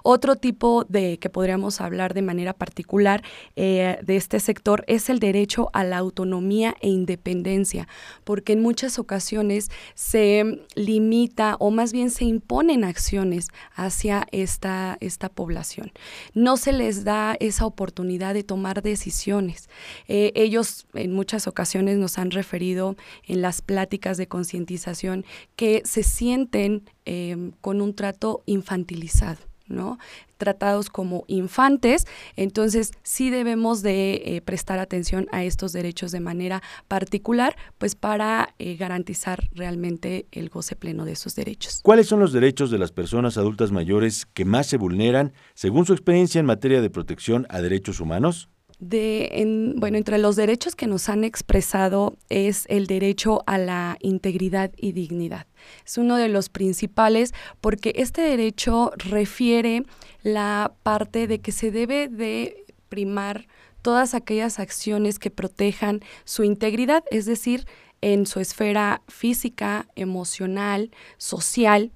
Otro 0.04 0.36
tipo 0.36 0.86
de 0.88 1.18
que 1.18 1.30
podríamos 1.30 1.82
hablar 1.82 2.14
de 2.14 2.22
manera 2.22 2.54
particular 2.54 3.24
eh, 3.56 4.00
de 4.04 4.16
este 4.16 4.40
sector 4.40 4.84
es 4.88 5.10
el 5.10 5.20
derecho 5.20 5.70
a 5.74 5.84
la 5.84 5.98
autonomía 5.98 6.76
e 6.82 6.90
independencia, 6.90 7.88
porque 8.24 8.54
en 8.54 8.62
muchas 8.62 9.00
ocasiones 9.00 9.72
se 9.94 10.66
limita 10.76 11.58
o 11.60 11.72
más 11.72 11.92
bien 11.92 12.12
se 12.12 12.26
imponen 12.26 12.84
acciones 12.84 13.48
hacia 13.74 14.28
esta, 14.32 14.98
esta 15.00 15.30
población. 15.30 15.92
No 16.34 16.58
se 16.58 16.72
les 16.72 17.04
da 17.04 17.36
esa 17.40 17.66
oportunidad 17.66 18.34
de 18.34 18.44
tomar 18.44 18.82
decisiones. 18.82 19.70
Eh, 20.08 20.32
ellos 20.36 20.88
en 20.94 21.12
muchas 21.12 21.48
ocasiones 21.48 21.98
nos 21.98 22.18
han 22.18 22.32
referido 22.32 22.96
en 23.28 23.42
las 23.42 23.62
pláticas 23.62 24.18
de 24.18 24.28
concientización 24.28 25.26
que 25.56 25.82
se 25.86 26.04
sienten 26.04 26.84
Em, 27.06 27.52
con 27.62 27.82
un 27.82 27.94
trato 27.94 28.42
infantilizado. 28.48 29.38
¿no? 29.68 29.98
tratados 30.38 30.90
como 30.90 31.24
infantes, 31.28 32.06
entonces 32.36 32.92
sí 33.02 33.32
debemos 33.32 33.82
de 33.82 34.22
eh, 34.26 34.42
prestar 34.42 34.78
atención 34.78 35.28
a 35.32 35.44
estos 35.44 35.72
derechos 35.74 36.12
de 36.12 36.20
manera 36.20 36.62
particular, 36.88 37.56
pues 37.80 37.96
para 37.96 38.54
eh, 38.60 38.76
garantizar 38.76 39.50
realmente 39.54 40.28
el 40.32 40.50
goce 40.50 40.76
pleno 40.76 41.04
de 41.04 41.14
esos 41.14 41.36
derechos. 41.36 41.80
¿Cuáles 41.82 42.06
son 42.06 42.20
los 42.20 42.32
derechos 42.32 42.70
de 42.70 42.78
las 42.78 42.92
personas 42.92 43.38
adultas 43.38 43.72
mayores 43.72 44.28
que 44.28 44.46
más 44.46 44.68
se 44.68 44.78
vulneran 44.78 45.34
según 45.56 45.86
su 45.88 45.94
experiencia 45.94 46.40
en 46.40 46.46
materia 46.46 46.82
de 46.82 46.90
protección 46.92 47.48
a 47.50 47.62
derechos 47.62 48.00
humanos? 48.00 48.50
De, 48.80 49.74
bueno, 49.78 49.98
entre 49.98 50.18
los 50.18 50.36
derechos 50.36 50.76
que 50.76 50.88
nos 50.88 51.10
han 51.10 51.24
expresado 51.24 52.18
es 52.30 52.66
el 52.70 52.88
derecho 52.88 53.44
a 53.46 53.58
la 53.58 53.98
integridad 54.02 54.72
y 54.78 54.92
dignidad. 54.92 55.48
Es 55.86 55.98
uno 55.98 56.18
de 56.18 56.30
los 56.30 56.50
principales 56.50 57.34
porque 57.62 57.94
este 57.96 58.22
derecho 58.22 58.92
refiere 58.98 59.84
la 60.24 60.74
parte 60.84 61.28
de 61.28 61.40
que 61.40 61.52
se 61.52 61.72
debe 61.72 62.08
de 62.08 62.66
primar 62.90 63.48
todas 63.82 64.14
aquellas 64.16 64.60
acciones 64.60 65.20
que 65.20 65.30
protejan 65.30 66.02
su 66.24 66.44
integridad, 66.44 67.04
es 67.12 67.26
decir, 67.26 67.68
en 68.02 68.26
su 68.26 68.40
esfera 68.40 69.02
física, 69.08 69.88
emocional, 69.96 70.92
social, 71.18 71.92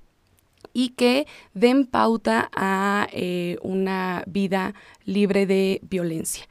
y 0.74 0.90
que 0.90 1.28
den 1.54 1.86
pauta 1.86 2.50
a 2.54 3.08
eh, 3.12 3.58
una 3.62 4.24
vida 4.28 4.74
libre 5.06 5.46
de 5.46 5.82
violencia. 5.84 6.46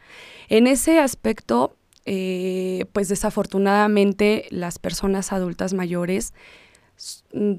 En 0.48 0.66
ese 0.66 0.98
aspecto, 0.98 1.76
eh, 2.06 2.86
pues 2.92 3.08
desafortunadamente 3.08 4.46
las 4.50 4.78
personas 4.78 5.32
adultas 5.32 5.74
mayores 5.74 6.32
mm, 7.32 7.54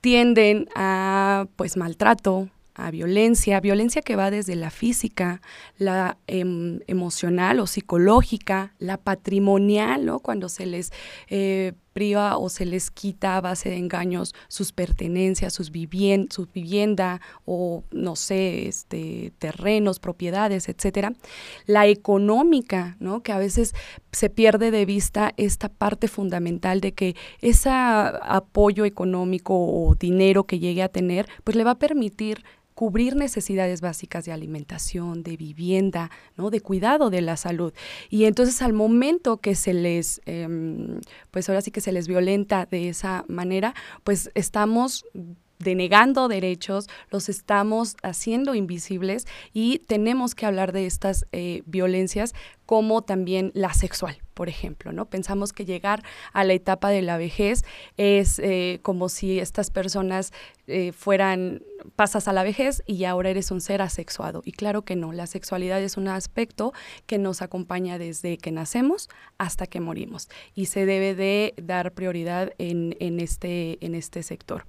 tienden 0.00 0.68
a 0.74 1.46
pues 1.56 1.76
maltrato, 1.76 2.48
a 2.74 2.90
violencia, 2.90 3.60
violencia 3.60 4.02
que 4.02 4.16
va 4.16 4.30
desde 4.30 4.56
la 4.56 4.70
física, 4.70 5.40
la 5.78 6.18
em, 6.26 6.80
emocional 6.86 7.60
o 7.60 7.66
psicológica, 7.66 8.74
la 8.78 8.96
patrimonial, 8.96 10.06
¿no? 10.06 10.20
Cuando 10.20 10.48
se 10.48 10.66
les 10.66 10.90
eh, 11.28 11.72
priva 11.92 12.36
o 12.38 12.48
se 12.48 12.64
les 12.64 12.90
quita 12.90 13.36
a 13.36 13.40
base 13.40 13.70
de 13.70 13.76
engaños 13.76 14.34
sus 14.48 14.72
pertenencias, 14.72 15.52
sus 15.52 15.70
su 16.30 16.46
vivienda 16.52 17.20
o, 17.44 17.84
no 17.90 18.16
sé, 18.16 18.68
este, 18.68 19.32
terrenos, 19.38 19.98
propiedades, 20.00 20.68
etcétera. 20.68 21.12
La 21.66 21.86
económica, 21.86 22.96
¿no? 23.00 23.22
Que 23.22 23.32
a 23.32 23.38
veces 23.38 23.74
se 24.12 24.30
pierde 24.30 24.70
de 24.70 24.84
vista 24.84 25.32
esta 25.36 25.68
parte 25.68 26.08
fundamental 26.08 26.80
de 26.80 26.92
que 26.92 27.16
ese 27.40 27.70
apoyo 27.70 28.84
económico 28.84 29.54
o 29.54 29.94
dinero 29.94 30.44
que 30.44 30.58
llegue 30.58 30.82
a 30.82 30.88
tener, 30.88 31.28
pues 31.44 31.56
le 31.56 31.64
va 31.64 31.72
a 31.72 31.78
permitir 31.78 32.44
cubrir 32.74 33.16
necesidades 33.16 33.80
básicas 33.80 34.24
de 34.24 34.32
alimentación, 34.32 35.22
de 35.22 35.36
vivienda, 35.36 36.10
¿no? 36.36 36.50
de 36.50 36.60
cuidado 36.60 37.10
de 37.10 37.20
la 37.20 37.36
salud. 37.36 37.72
Y 38.10 38.24
entonces 38.24 38.62
al 38.62 38.72
momento 38.72 39.38
que 39.38 39.54
se 39.54 39.74
les, 39.74 40.20
em, 40.26 41.00
pues 41.30 41.48
ahora 41.48 41.60
sí 41.60 41.70
que 41.70 41.80
se 41.80 41.92
les 41.92 42.08
violenta 42.08 42.66
de 42.66 42.88
esa 42.88 43.24
manera, 43.28 43.74
pues 44.04 44.30
estamos 44.34 45.04
denegando 45.62 46.28
derechos, 46.28 46.88
los 47.10 47.28
estamos 47.28 47.96
haciendo 48.02 48.54
invisibles 48.54 49.26
y 49.52 49.78
tenemos 49.80 50.34
que 50.34 50.46
hablar 50.46 50.72
de 50.72 50.86
estas 50.86 51.26
eh, 51.32 51.62
violencias 51.66 52.34
como 52.72 53.02
también 53.02 53.50
la 53.52 53.74
sexual, 53.74 54.16
por 54.32 54.48
ejemplo, 54.48 54.92
¿no? 54.92 55.04
Pensamos 55.04 55.52
que 55.52 55.66
llegar 55.66 56.02
a 56.32 56.42
la 56.42 56.54
etapa 56.54 56.88
de 56.88 57.02
la 57.02 57.18
vejez 57.18 57.66
es 57.98 58.38
eh, 58.38 58.78
como 58.80 59.10
si 59.10 59.38
estas 59.40 59.70
personas 59.70 60.32
eh, 60.68 60.92
fueran, 60.92 61.60
pasas 61.96 62.28
a 62.28 62.32
la 62.32 62.42
vejez 62.42 62.82
y 62.86 63.04
ahora 63.04 63.28
eres 63.28 63.50
un 63.50 63.60
ser 63.60 63.82
asexuado. 63.82 64.40
Y 64.46 64.52
claro 64.52 64.86
que 64.86 64.96
no, 64.96 65.12
la 65.12 65.26
sexualidad 65.26 65.82
es 65.82 65.98
un 65.98 66.08
aspecto 66.08 66.72
que 67.04 67.18
nos 67.18 67.42
acompaña 67.42 67.98
desde 67.98 68.38
que 68.38 68.52
nacemos 68.52 69.10
hasta 69.36 69.66
que 69.66 69.80
morimos 69.80 70.30
y 70.54 70.64
se 70.64 70.86
debe 70.86 71.14
de 71.14 71.52
dar 71.62 71.92
prioridad 71.92 72.54
en, 72.56 72.96
este, 73.20 73.76
este 73.82 74.22
sector. 74.22 74.64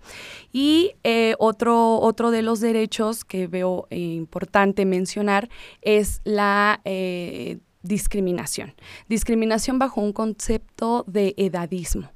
Y 0.51 0.91
eh, 1.05 1.35
otro, 1.39 2.01
otro 2.01 2.31
de 2.31 2.41
los 2.41 2.59
derechos 2.59 3.23
que 3.23 3.47
veo 3.47 3.87
importante 3.91 4.83
mencionar 4.83 5.47
es 5.81 6.19
la 6.25 6.81
discriminación. 7.83 8.73
Discriminación 9.07 9.77
bajo 9.77 10.01
un 10.01 10.13
concepto 10.13 11.03
de 11.07 11.35
edadismo. 11.37 12.11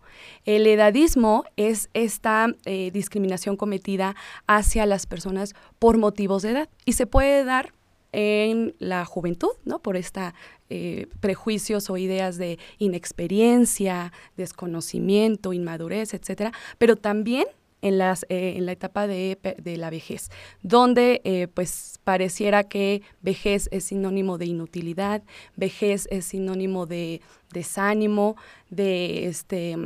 El 0.46 0.66
edadismo 0.66 1.44
es 1.58 1.90
esta 1.94 2.48
eh, 2.66 2.90
discriminación 2.92 3.56
cometida 3.56 4.16
hacia 4.48 4.86
las 4.86 5.06
personas 5.06 5.54
por 5.78 5.98
motivos 5.98 6.42
de 6.42 6.52
edad 6.52 6.70
y 6.86 6.94
se 6.94 7.06
puede 7.06 7.44
dar 7.44 7.74
en 8.14 8.74
la 8.80 9.06
juventud, 9.06 9.52
¿no? 9.66 9.80
Por 9.80 9.98
esta 9.98 10.34
eh, 10.70 11.08
prejuicios 11.20 11.90
o 11.90 11.98
ideas 11.98 12.38
de 12.38 12.58
inexperiencia, 12.78 14.12
desconocimiento, 14.38 15.54
inmadurez, 15.54 16.14
etcétera, 16.14 16.52
pero 16.78 16.96
también 16.96 17.46
en, 17.82 17.98
las, 17.98 18.26
eh, 18.30 18.54
en 18.58 18.66
la 18.66 18.72
etapa 18.72 19.08
de, 19.08 19.38
la 19.78 19.90
vejez, 19.90 20.30
donde 20.62 21.22
eh, 21.24 21.48
pues 21.54 22.00
pareciera 22.04 22.64
que 22.64 23.02
vejez 23.22 23.70
es 23.72 23.86
sinónimo 23.86 24.38
de 24.38 24.46
inutilidad, 24.46 25.24
vejez 25.56 26.08
es 26.12 26.26
sinónimo 26.26 26.86
de 26.86 27.22
desánimo, 27.54 28.36
de 28.70 29.28
este 29.28 29.78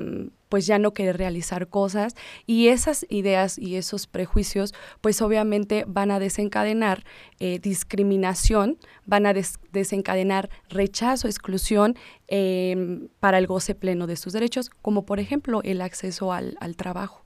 pues 0.49 0.65
ya 0.65 0.79
no 0.79 0.93
querer 0.93 1.17
realizar 1.17 1.69
cosas 1.69 2.13
y 2.45 2.67
esas 2.67 3.05
ideas 3.07 3.57
y 3.57 3.77
esos 3.77 4.05
prejuicios 4.05 4.73
pues 4.99 5.21
obviamente 5.21 5.85
van 5.87 6.11
a 6.11 6.19
desencadenar 6.19 7.05
eh, 7.39 7.59
discriminación, 7.59 8.77
van 9.05 9.27
a 9.27 9.33
desencadenar 9.71 10.49
rechazo, 10.67 11.27
exclusión 11.27 11.95
em, 12.27 13.07
para 13.21 13.37
el 13.37 13.47
goce 13.47 13.75
pleno 13.75 14.07
de 14.07 14.17
sus 14.17 14.33
derechos, 14.33 14.69
como 14.81 15.05
por 15.05 15.21
ejemplo 15.21 15.61
el 15.63 15.81
acceso 15.81 16.33
al 16.33 16.75
trabajo. 16.75 17.20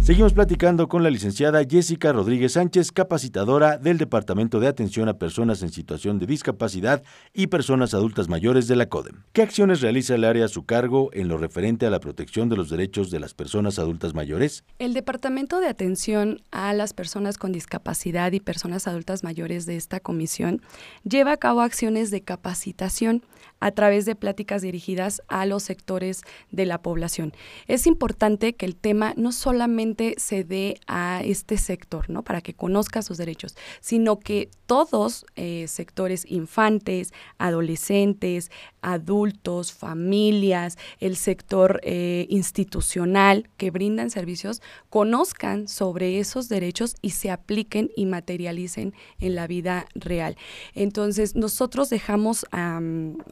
Seguimos 0.05 0.33
platicando 0.33 0.87
con 0.87 1.01
la 1.01 1.09
licenciada 1.09 1.63
Jessica 1.67 2.13
Rodríguez 2.13 2.51
Sánchez, 2.51 2.91
capacitadora 2.91 3.79
del 3.79 3.97
Departamento 3.97 4.59
de 4.59 4.67
Atención 4.67 5.09
a 5.09 5.17
Personas 5.17 5.63
en 5.63 5.71
Situación 5.71 6.19
de 6.19 6.27
Discapacidad 6.27 7.01
y 7.33 7.47
Personas 7.47 7.95
Adultas 7.95 8.29
Mayores 8.29 8.67
de 8.67 8.75
la 8.75 8.87
CODEM. 8.87 9.23
¿Qué 9.33 9.41
acciones 9.41 9.81
realiza 9.81 10.13
el 10.13 10.23
área 10.23 10.45
a 10.45 10.47
su 10.47 10.63
cargo 10.63 11.09
en 11.13 11.27
lo 11.27 11.39
referente 11.39 11.87
a 11.87 11.89
la 11.89 11.99
protección 11.99 12.49
de 12.49 12.55
los 12.55 12.69
derechos 12.69 13.09
de 13.09 13.19
las 13.19 13.33
personas 13.33 13.79
adultas 13.79 14.13
mayores? 14.13 14.63
El 14.77 14.93
Departamento 14.93 15.59
de 15.59 15.69
Atención 15.69 16.43
a 16.51 16.71
las 16.73 16.93
Personas 16.93 17.39
con 17.39 17.51
Discapacidad 17.51 18.31
y 18.31 18.39
Personas 18.39 18.87
Adultas 18.87 19.23
Mayores 19.23 19.65
de 19.65 19.75
esta 19.75 19.99
comisión 19.99 20.61
lleva 21.03 21.31
a 21.31 21.37
cabo 21.37 21.61
acciones 21.61 22.11
de 22.11 22.21
capacitación 22.21 23.23
a 23.65 23.71
través 23.71 24.05
de 24.05 24.13
pláticas 24.13 24.61
dirigidas 24.61 25.23
a 25.27 25.47
los 25.47 25.63
sectores 25.63 26.21
de 26.51 26.67
la 26.67 26.83
población. 26.83 27.33
Es 27.65 27.87
importante 27.87 28.53
que 28.53 28.67
el 28.67 28.75
tema 28.75 29.15
no 29.17 29.31
solamente 29.31 30.13
se 30.17 30.43
dé 30.43 30.79
a 30.85 31.21
este 31.25 31.57
sector, 31.57 32.07
¿no? 32.07 32.21
Para 32.21 32.41
que 32.41 32.53
conozca 32.53 33.01
sus 33.01 33.17
derechos, 33.17 33.55
sino 33.81 34.19
que 34.19 34.51
todos 34.67 35.25
eh, 35.35 35.65
sectores 35.67 36.29
infantes, 36.29 37.11
adolescentes, 37.39 38.51
adultos, 38.81 39.73
familias, 39.73 40.77
el 40.99 41.15
sector 41.15 41.81
eh, 41.83 42.27
institucional 42.29 43.49
que 43.57 43.71
brindan 43.71 44.11
servicios, 44.11 44.61
conozcan 44.91 45.67
sobre 45.67 46.19
esos 46.19 46.49
derechos 46.49 46.97
y 47.01 47.11
se 47.11 47.31
apliquen 47.31 47.89
y 47.95 48.05
materialicen 48.05 48.93
en 49.19 49.33
la 49.33 49.47
vida 49.47 49.87
real. 49.95 50.37
Entonces, 50.75 51.35
nosotros 51.35 51.89
dejamos 51.89 52.45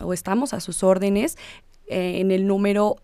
o 0.01 0.13
estamos 0.23 0.53
a 0.53 0.61
sus 0.61 0.83
órdenes 0.83 1.37
eh, 1.87 2.21
en 2.21 2.31
el 2.31 2.47
número 2.47 2.95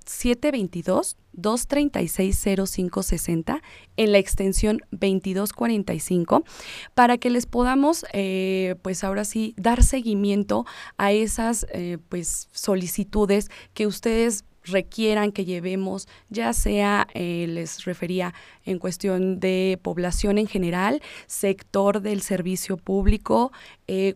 722-236-0560 1.36 3.62
en 3.98 4.12
la 4.14 4.20
extensión 4.20 4.80
2245 4.92 6.46
para 6.94 7.18
que 7.18 7.30
les 7.30 7.46
podamos 7.46 8.06
eh, 8.14 8.76
pues 8.82 9.04
ahora 9.04 9.26
sí 9.26 9.54
dar 9.58 9.84
seguimiento 9.84 10.66
a 10.98 11.12
esas 11.12 11.68
eh, 11.74 11.98
pues 12.08 12.48
solicitudes 12.54 13.52
que 13.74 13.86
ustedes 13.86 14.46
requieran 14.64 15.34
que 15.34 15.44
llevemos, 15.44 16.08
ya 16.30 16.54
sea, 16.54 17.08
les 17.16 17.84
refería 17.86 18.34
en 18.66 18.78
cuestión 18.78 19.40
de 19.40 19.80
población 19.82 20.38
en 20.38 20.48
general, 20.48 21.02
sector 21.28 22.02
del 22.02 22.22
servicio 22.22 22.76
público, 22.78 23.54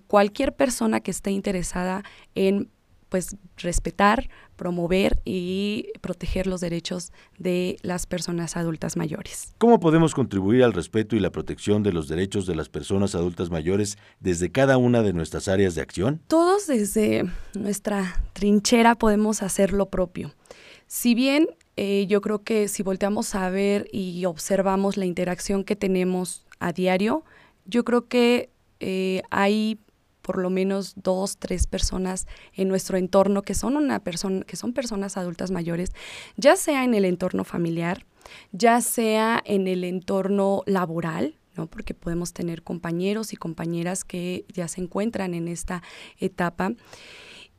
cualquier 0.06 0.54
persona 0.54 1.00
que 1.00 1.12
esté 1.12 1.32
interesada 1.32 2.04
en 2.36 2.70
pues 3.14 3.36
respetar, 3.58 4.28
promover 4.56 5.22
y 5.24 5.90
proteger 6.02 6.48
los 6.48 6.62
derechos 6.62 7.12
de 7.38 7.78
las 7.84 8.08
personas 8.08 8.58
adultas 8.58 8.98
mayores. 8.98 9.54
¿Cómo 9.60 9.80
podemos 9.80 10.16
contribuir 10.16 10.64
al 10.64 10.74
respeto 10.74 11.16
y 11.16 11.20
la 11.20 11.30
protección 11.30 11.84
de 11.84 11.94
los 11.94 12.08
derechos 12.08 12.48
de 12.48 12.56
las 12.56 12.70
personas 12.70 13.14
adultas 13.14 13.52
mayores 13.52 14.00
desde 14.20 14.52
cada 14.52 14.78
una 14.78 15.04
de 15.04 15.14
nuestras 15.14 15.48
áreas 15.48 15.76
de 15.76 15.84
acción? 15.84 16.22
Todos 16.26 16.66
desde 16.66 17.30
nuestra 17.54 18.20
trinchera 18.34 18.96
podemos 18.96 19.44
hacer 19.44 19.74
lo 19.74 19.92
propio. 19.92 20.34
Si 20.88 21.14
bien 21.14 21.50
eh, 21.78 22.08
yo 22.08 22.20
creo 22.22 22.44
que 22.44 22.68
si 22.68 22.82
volteamos 22.82 23.36
a 23.36 23.48
ver 23.52 23.88
y 23.92 24.26
observamos 24.26 24.98
la 24.98 25.06
interacción 25.06 25.64
que 25.64 25.76
tenemos 25.76 26.48
a 26.60 26.74
diario, 26.74 27.24
yo 27.68 27.84
creo 27.84 28.08
que 28.08 28.50
eh, 28.80 29.22
hay 29.30 29.78
por 30.24 30.40
lo 30.40 30.50
menos 30.50 30.94
dos, 30.96 31.38
tres 31.38 31.68
personas 31.68 32.28
en 32.54 32.70
nuestro 32.70 32.98
entorno 32.98 33.44
que 33.44 33.54
son 33.54 33.76
una 33.76 34.00
persona, 34.00 34.44
que 34.46 34.56
son 34.56 34.74
personas 34.74 35.18
adultas 35.18 35.52
mayores, 35.52 35.92
ya 36.38 36.56
sea 36.56 36.86
en 36.86 36.96
el 36.96 37.06
entorno 37.06 37.44
familiar, 37.44 38.06
ya 38.54 38.82
sea 38.82 39.44
en 39.46 39.68
el 39.68 39.84
entorno 39.84 40.64
laboral, 40.66 41.36
¿no? 41.56 41.68
porque 41.68 41.94
podemos 41.94 42.34
tener 42.34 42.64
compañeros 42.64 43.34
y 43.34 43.36
compañeras 43.36 44.06
que 44.06 44.46
ya 44.52 44.68
se 44.68 44.82
encuentran 44.82 45.34
en 45.34 45.50
esta 45.50 45.84
etapa, 46.18 46.72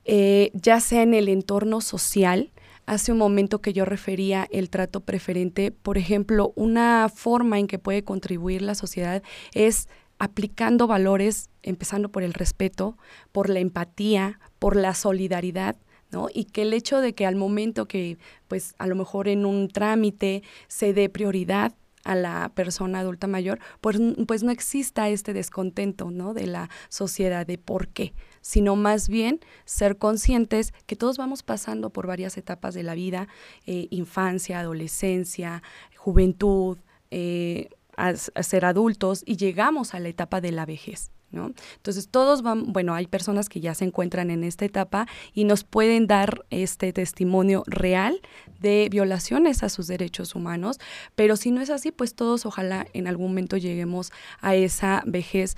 eh, 0.06 0.50
ya 0.54 0.80
sea 0.80 1.02
en 1.02 1.12
el 1.12 1.28
entorno 1.28 1.82
social, 1.82 2.50
hace 2.86 3.12
un 3.12 3.18
momento 3.18 3.60
que 3.60 3.74
yo 3.74 3.84
refería 3.84 4.48
el 4.50 4.70
trato 4.70 5.00
preferente, 5.00 5.70
por 5.70 5.98
ejemplo, 5.98 6.52
una 6.56 7.10
forma 7.14 7.58
en 7.58 7.66
que 7.66 7.78
puede 7.78 8.04
contribuir 8.04 8.62
la 8.62 8.74
sociedad 8.74 9.22
es 9.52 9.88
aplicando 10.18 10.86
valores, 10.86 11.50
empezando 11.62 12.10
por 12.10 12.22
el 12.22 12.34
respeto, 12.34 12.96
por 13.32 13.48
la 13.48 13.60
empatía, 13.60 14.40
por 14.58 14.76
la 14.76 14.94
solidaridad, 14.94 15.76
¿no? 16.10 16.28
Y 16.32 16.44
que 16.44 16.62
el 16.62 16.72
hecho 16.72 17.00
de 17.00 17.14
que 17.14 17.26
al 17.26 17.36
momento 17.36 17.86
que, 17.86 18.18
pues, 18.48 18.74
a 18.78 18.86
lo 18.86 18.94
mejor 18.94 19.28
en 19.28 19.44
un 19.44 19.68
trámite 19.68 20.42
se 20.68 20.92
dé 20.92 21.08
prioridad 21.08 21.74
a 22.04 22.14
la 22.14 22.52
persona 22.54 23.00
adulta 23.00 23.26
mayor, 23.26 23.58
pues, 23.80 23.98
pues 24.26 24.42
no 24.42 24.50
exista 24.50 25.08
este 25.08 25.32
descontento, 25.32 26.10
¿no? 26.10 26.34
De 26.34 26.46
la 26.46 26.68
sociedad 26.88 27.46
de 27.46 27.58
por 27.58 27.88
qué, 27.88 28.14
sino 28.42 28.76
más 28.76 29.08
bien 29.08 29.40
ser 29.64 29.96
conscientes 29.96 30.72
que 30.86 30.96
todos 30.96 31.16
vamos 31.16 31.42
pasando 31.42 31.90
por 31.90 32.06
varias 32.06 32.36
etapas 32.36 32.74
de 32.74 32.82
la 32.82 32.94
vida, 32.94 33.26
eh, 33.66 33.88
infancia, 33.90 34.60
adolescencia, 34.60 35.62
juventud, 35.96 36.78
eh, 37.10 37.70
a, 37.96 38.14
ser 38.14 38.64
adultos 38.64 39.22
y 39.26 39.36
llegamos 39.36 39.94
a 39.94 40.00
la 40.00 40.08
etapa 40.08 40.40
de 40.40 40.52
la 40.52 40.66
vejez. 40.66 41.10
¿No? 41.30 41.52
Entonces 41.76 42.10
todos 42.10 42.42
van, 42.42 42.72
bueno, 42.72 42.94
hay 42.94 43.08
personas 43.08 43.48
que 43.48 43.60
ya 43.60 43.74
se 43.74 43.84
encuentran 43.84 44.30
en 44.30 44.44
esta 44.44 44.64
etapa 44.64 45.08
y 45.32 45.42
nos 45.42 45.64
pueden 45.64 46.06
dar 46.06 46.44
este 46.50 46.92
testimonio 46.92 47.64
real 47.66 48.20
de 48.60 48.86
violaciones 48.88 49.64
a 49.64 49.68
sus 49.68 49.88
derechos 49.88 50.36
humanos, 50.36 50.78
pero 51.16 51.34
si 51.34 51.50
no 51.50 51.60
es 51.60 51.70
así, 51.70 51.90
pues 51.90 52.14
todos 52.14 52.46
ojalá 52.46 52.86
en 52.92 53.08
algún 53.08 53.28
momento 53.28 53.56
lleguemos 53.56 54.12
a 54.42 54.54
esa 54.54 55.02
vejez 55.06 55.56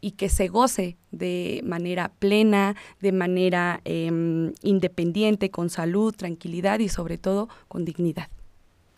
y 0.00 0.12
que 0.12 0.28
se 0.28 0.48
goce 0.48 0.96
de 1.10 1.60
manera 1.64 2.12
plena, 2.18 2.76
de 3.00 3.12
manera 3.12 3.80
em, 3.84 4.52
independiente, 4.62 5.50
con 5.50 5.70
salud, 5.70 6.14
tranquilidad 6.14 6.78
y 6.78 6.88
sobre 6.88 7.18
todo 7.18 7.48
con 7.68 7.84
dignidad. 7.84 8.28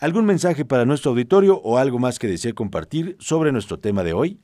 ¿Algún 0.03 0.25
mensaje 0.25 0.65
para 0.65 0.85
nuestro 0.85 1.13
auditorio 1.13 1.61
o 1.63 1.79
algo 1.79 2.01
más 2.01 2.19
que 2.19 2.27
desee 2.27 2.55
compartir 2.55 3.17
sobre 3.21 3.53
nuestro 3.53 3.79
tema 3.79 4.03
de 4.03 4.13
hoy? 4.13 4.41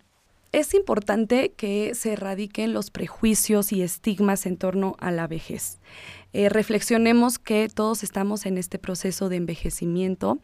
Es 0.52 0.72
importante 0.72 1.50
que 1.56 1.96
se 1.96 2.12
erradiquen 2.12 2.72
los 2.72 2.92
prejuicios 2.92 3.72
y 3.72 3.82
estigmas 3.82 4.46
en 4.46 4.56
torno 4.56 4.94
a 5.00 5.10
la 5.10 5.26
vejez. 5.26 5.80
Eh, 6.32 6.48
reflexionemos 6.48 7.40
que 7.40 7.68
todos 7.68 8.04
estamos 8.04 8.46
en 8.46 8.56
este 8.56 8.78
proceso 8.78 9.28
de 9.28 9.34
envejecimiento. 9.34 10.38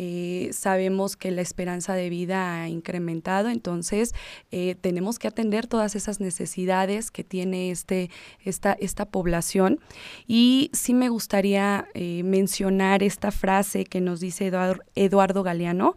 Eh, 0.00 0.50
sabemos 0.52 1.16
que 1.16 1.32
la 1.32 1.42
esperanza 1.42 1.94
de 1.94 2.08
vida 2.08 2.62
ha 2.62 2.68
incrementado, 2.68 3.48
entonces 3.48 4.14
eh, 4.52 4.76
tenemos 4.80 5.18
que 5.18 5.26
atender 5.26 5.66
todas 5.66 5.96
esas 5.96 6.20
necesidades 6.20 7.10
que 7.10 7.24
tiene 7.24 7.72
este, 7.72 8.08
esta, 8.44 8.74
esta 8.74 9.06
población. 9.06 9.80
Y 10.28 10.70
sí 10.72 10.94
me 10.94 11.08
gustaría 11.08 11.88
mencionar 12.24 13.02
esta 13.02 13.32
frase 13.32 13.84
que 13.84 14.00
nos 14.00 14.20
dice 14.20 14.52
Eduardo 14.94 15.42
Galeano. 15.42 15.96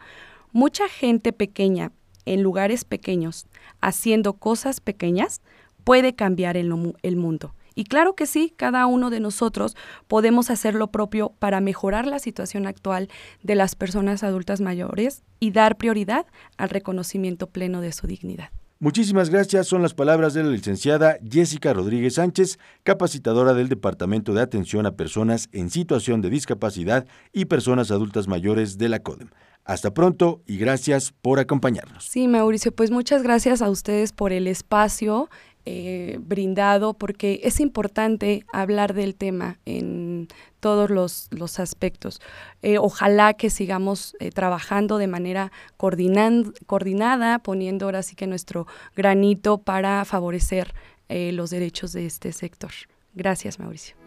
Mucha 0.51 0.89
gente 0.89 1.31
pequeña 1.31 1.91
en 2.25 2.41
lugares 2.41 2.85
pequeños, 2.85 3.45
haciendo 3.81 4.33
cosas 4.33 4.79
pequeñas, 4.79 5.41
puede 5.83 6.15
cambiar 6.15 6.57
el 6.57 6.69
mundo. 6.69 7.53
Y 7.75 7.86
claro 7.86 8.15
que 8.15 8.25
sí, 8.25 8.53
cada 8.55 8.86
uno 8.86 9.10
de 9.10 9.19
nosotros 9.19 9.75
podemos 10.07 10.49
hacer 10.49 10.75
lo 10.75 10.91
propio 10.91 11.34
para 11.39 11.62
mejorar 11.62 12.07
la 12.07 12.19
situación 12.19 12.67
actual 12.67 13.10
de 13.43 13.55
las 13.55 13.75
personas 13.75 14.23
adultas 14.23 14.62
mayores 14.62 15.23
y 15.39 15.51
dar 15.51 15.77
prioridad 15.77 16.25
al 16.57 16.69
reconocimiento 16.69 17.47
pleno 17.47 17.81
de 17.81 17.91
su 17.91 18.07
dignidad. 18.07 18.49
Muchísimas 18.81 19.29
gracias. 19.29 19.67
Son 19.67 19.84
las 19.84 19.93
palabras 19.93 20.34
de 20.34 20.43
la 20.43 20.49
licenciada 20.49 21.19
Jessica 21.23 21.71
Rodríguez 21.71 22.15
Sánchez, 22.15 22.57
capacitadora 22.81 23.53
del 23.53 23.69
Departamento 23.69 24.34
de 24.34 24.41
Atención 24.41 24.88
a 24.88 24.95
Personas 24.95 25.49
en 25.51 25.69
Situación 25.69 26.21
de 26.21 26.31
Discapacidad 26.31 27.05
y 27.31 27.45
Personas 27.45 27.91
Adultas 27.91 28.27
Mayores 28.27 28.79
de 28.79 28.89
la 28.89 28.97
CODEM. 28.97 29.29
Hasta 29.65 29.93
pronto 29.93 30.41
y 30.47 30.57
gracias 30.57 31.13
por 31.21 31.38
acompañarnos. 31.38 32.05
Sí, 32.05 32.27
Mauricio, 32.27 32.71
pues 32.71 32.89
muchas 32.89 33.21
gracias 33.21 33.62
a 33.62 33.69
ustedes 33.69 34.13
por 34.13 34.34
el 34.34 34.47
espacio 34.47 35.29
eh, 35.65 36.17
brindado, 36.21 36.93
porque 36.93 37.41
es 37.43 37.60
importante 37.60 38.43
hablar 38.52 38.93
del 38.93 39.15
tema 39.15 39.60
en 39.65 40.28
todos 40.60 40.89
los, 40.89 41.60
aspectos. 41.60 42.19
Eh, 42.62 42.78
ojalá 42.78 43.34
que 43.34 43.50
sigamos 43.50 44.15
eh, 44.19 44.32
trabajando 44.32 44.97
de 44.97 45.08
manera 45.08 45.52
coordinada, 45.78 47.39
poniendo 47.39 47.86
ahora 47.86 48.04
sí 48.04 48.15
que 48.15 48.28
nuestro 48.28 48.67
granito 48.95 49.60
para 49.60 50.04
favorecer 50.06 50.74
los 51.10 51.50
derechos 51.50 51.91
de 51.91 52.06
este 52.06 52.32
sector. 52.32 52.71
Gracias, 53.13 53.60
Mauricio. 53.60 53.97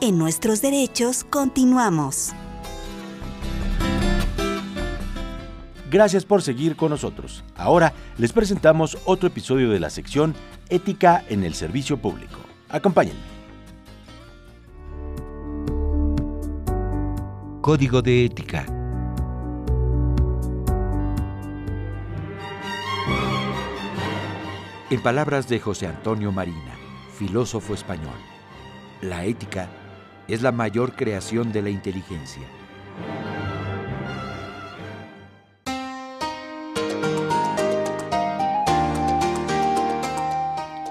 En 0.00 0.16
nuestros 0.16 0.62
derechos 0.62 1.24
continuamos. 1.24 2.32
Gracias 5.90 6.24
por 6.24 6.42
seguir 6.42 6.76
con 6.76 6.90
nosotros. 6.90 7.44
Ahora 7.56 7.94
les 8.18 8.32
presentamos 8.32 8.98
otro 9.06 9.28
episodio 9.28 9.70
de 9.70 9.80
la 9.80 9.88
sección 9.88 10.34
Ética 10.68 11.24
en 11.28 11.44
el 11.44 11.54
Servicio 11.54 11.96
Público. 11.96 12.40
Acompáñenme. 12.68 13.38
Código 17.62 18.02
de 18.02 18.26
Ética. 18.26 18.66
En 24.90 25.02
palabras 25.02 25.48
de 25.48 25.60
José 25.60 25.86
Antonio 25.86 26.32
Marina, 26.32 26.74
filósofo 27.18 27.74
español, 27.74 28.16
la 29.02 29.26
ética 29.26 29.68
es 30.28 30.40
la 30.40 30.50
mayor 30.50 30.96
creación 30.96 31.52
de 31.52 31.60
la 31.60 31.68
inteligencia. 31.68 32.46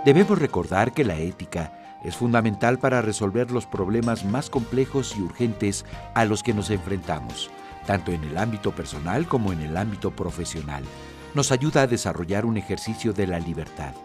Debemos 0.08 0.39
recordar 0.39 0.93
que 0.93 1.04
la 1.04 1.17
ética 1.17 2.00
es 2.02 2.15
fundamental 2.15 2.80
para 2.80 3.02
resolver 3.02 3.52
los 3.52 3.65
problemas 3.65 4.24
más 4.24 4.50
complejos 4.50 5.17
y 5.17 5.22
urgentes 5.22 5.84
a 6.13 6.24
los 6.24 6.43
que 6.43 6.54
nos 6.54 6.70
enfrentamos, 6.70 7.50
tanto 7.86 8.13
en 8.13 8.24
el 8.24 8.38
ámbito 8.38 8.72
personal 8.72 9.28
como 9.28 9.52
en 9.52 9.60
el 9.60 9.76
ámbito 9.76 10.12
profesional. 10.12 10.86
Nos 11.34 11.52
ayuda 11.52 11.82
a 11.82 11.88
desarrollar 11.88 12.46
un 12.46 12.56
ejercicio 12.56 13.12
de 13.12 13.28
la 13.28 13.39
libertad, 13.39 13.96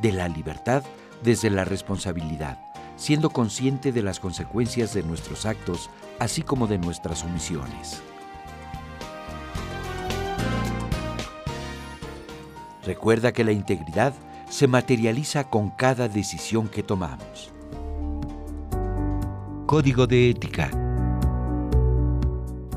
de 0.00 0.12
la 0.12 0.28
libertad 0.28 0.82
desde 1.22 1.50
la 1.50 1.66
responsabilidad, 1.66 2.56
siendo 2.96 3.28
consciente 3.28 3.92
de 3.92 4.00
las 4.00 4.18
consecuencias 4.18 4.94
de 4.94 5.02
nuestros 5.02 5.44
actos, 5.44 5.90
así 6.20 6.40
como 6.40 6.68
de 6.68 6.78
nuestras 6.78 7.22
omisiones. 7.22 8.00
Recuerda 12.82 13.32
que 13.32 13.44
la 13.44 13.52
integridad 13.52 14.14
se 14.50 14.66
materializa 14.66 15.44
con 15.44 15.70
cada 15.70 16.08
decisión 16.08 16.68
que 16.68 16.82
tomamos. 16.82 17.52
Código 19.66 20.08
de 20.08 20.30
Ética. 20.30 20.70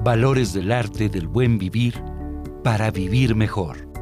Valores 0.04 0.54
del 0.54 0.72
arte 0.72 1.10
del 1.10 1.28
buen 1.28 1.58
vivir 1.58 2.02
para 2.64 2.92
vivir 2.92 3.36
mejor. 3.36 3.92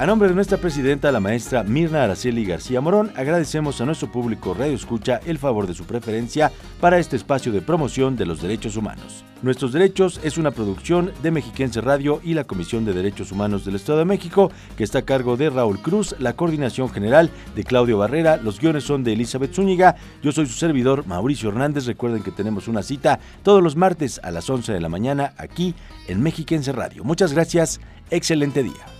A 0.00 0.06
nombre 0.06 0.30
de 0.30 0.34
nuestra 0.34 0.56
presidenta, 0.56 1.12
la 1.12 1.20
maestra 1.20 1.62
Mirna 1.62 2.04
Araceli 2.04 2.46
García 2.46 2.80
Morón, 2.80 3.12
agradecemos 3.16 3.82
a 3.82 3.84
nuestro 3.84 4.10
público 4.10 4.54
Radio 4.54 4.72
Escucha 4.72 5.20
el 5.26 5.36
favor 5.36 5.66
de 5.66 5.74
su 5.74 5.84
preferencia 5.84 6.50
para 6.80 6.98
este 6.98 7.16
espacio 7.16 7.52
de 7.52 7.60
promoción 7.60 8.16
de 8.16 8.24
los 8.24 8.40
derechos 8.40 8.76
humanos. 8.76 9.26
Nuestros 9.42 9.74
Derechos 9.74 10.18
es 10.24 10.38
una 10.38 10.52
producción 10.52 11.12
de 11.22 11.30
Mexiquense 11.30 11.82
Radio 11.82 12.22
y 12.24 12.32
la 12.32 12.44
Comisión 12.44 12.86
de 12.86 12.94
Derechos 12.94 13.30
Humanos 13.30 13.66
del 13.66 13.74
Estado 13.74 13.98
de 13.98 14.06
México, 14.06 14.50
que 14.74 14.84
está 14.84 15.00
a 15.00 15.04
cargo 15.04 15.36
de 15.36 15.50
Raúl 15.50 15.82
Cruz, 15.82 16.16
la 16.18 16.32
coordinación 16.32 16.88
general 16.88 17.28
de 17.54 17.64
Claudio 17.64 17.98
Barrera, 17.98 18.38
los 18.38 18.58
guiones 18.58 18.84
son 18.84 19.04
de 19.04 19.12
Elizabeth 19.12 19.52
Zúñiga, 19.52 19.96
yo 20.22 20.32
soy 20.32 20.46
su 20.46 20.54
servidor 20.54 21.06
Mauricio 21.06 21.50
Hernández, 21.50 21.84
recuerden 21.84 22.22
que 22.22 22.30
tenemos 22.30 22.68
una 22.68 22.82
cita 22.82 23.20
todos 23.42 23.62
los 23.62 23.76
martes 23.76 24.18
a 24.24 24.30
las 24.30 24.48
11 24.48 24.72
de 24.72 24.80
la 24.80 24.88
mañana 24.88 25.34
aquí 25.36 25.74
en 26.08 26.22
Mexiquense 26.22 26.72
Radio. 26.72 27.04
Muchas 27.04 27.34
gracias, 27.34 27.82
excelente 28.10 28.62
día. 28.62 28.99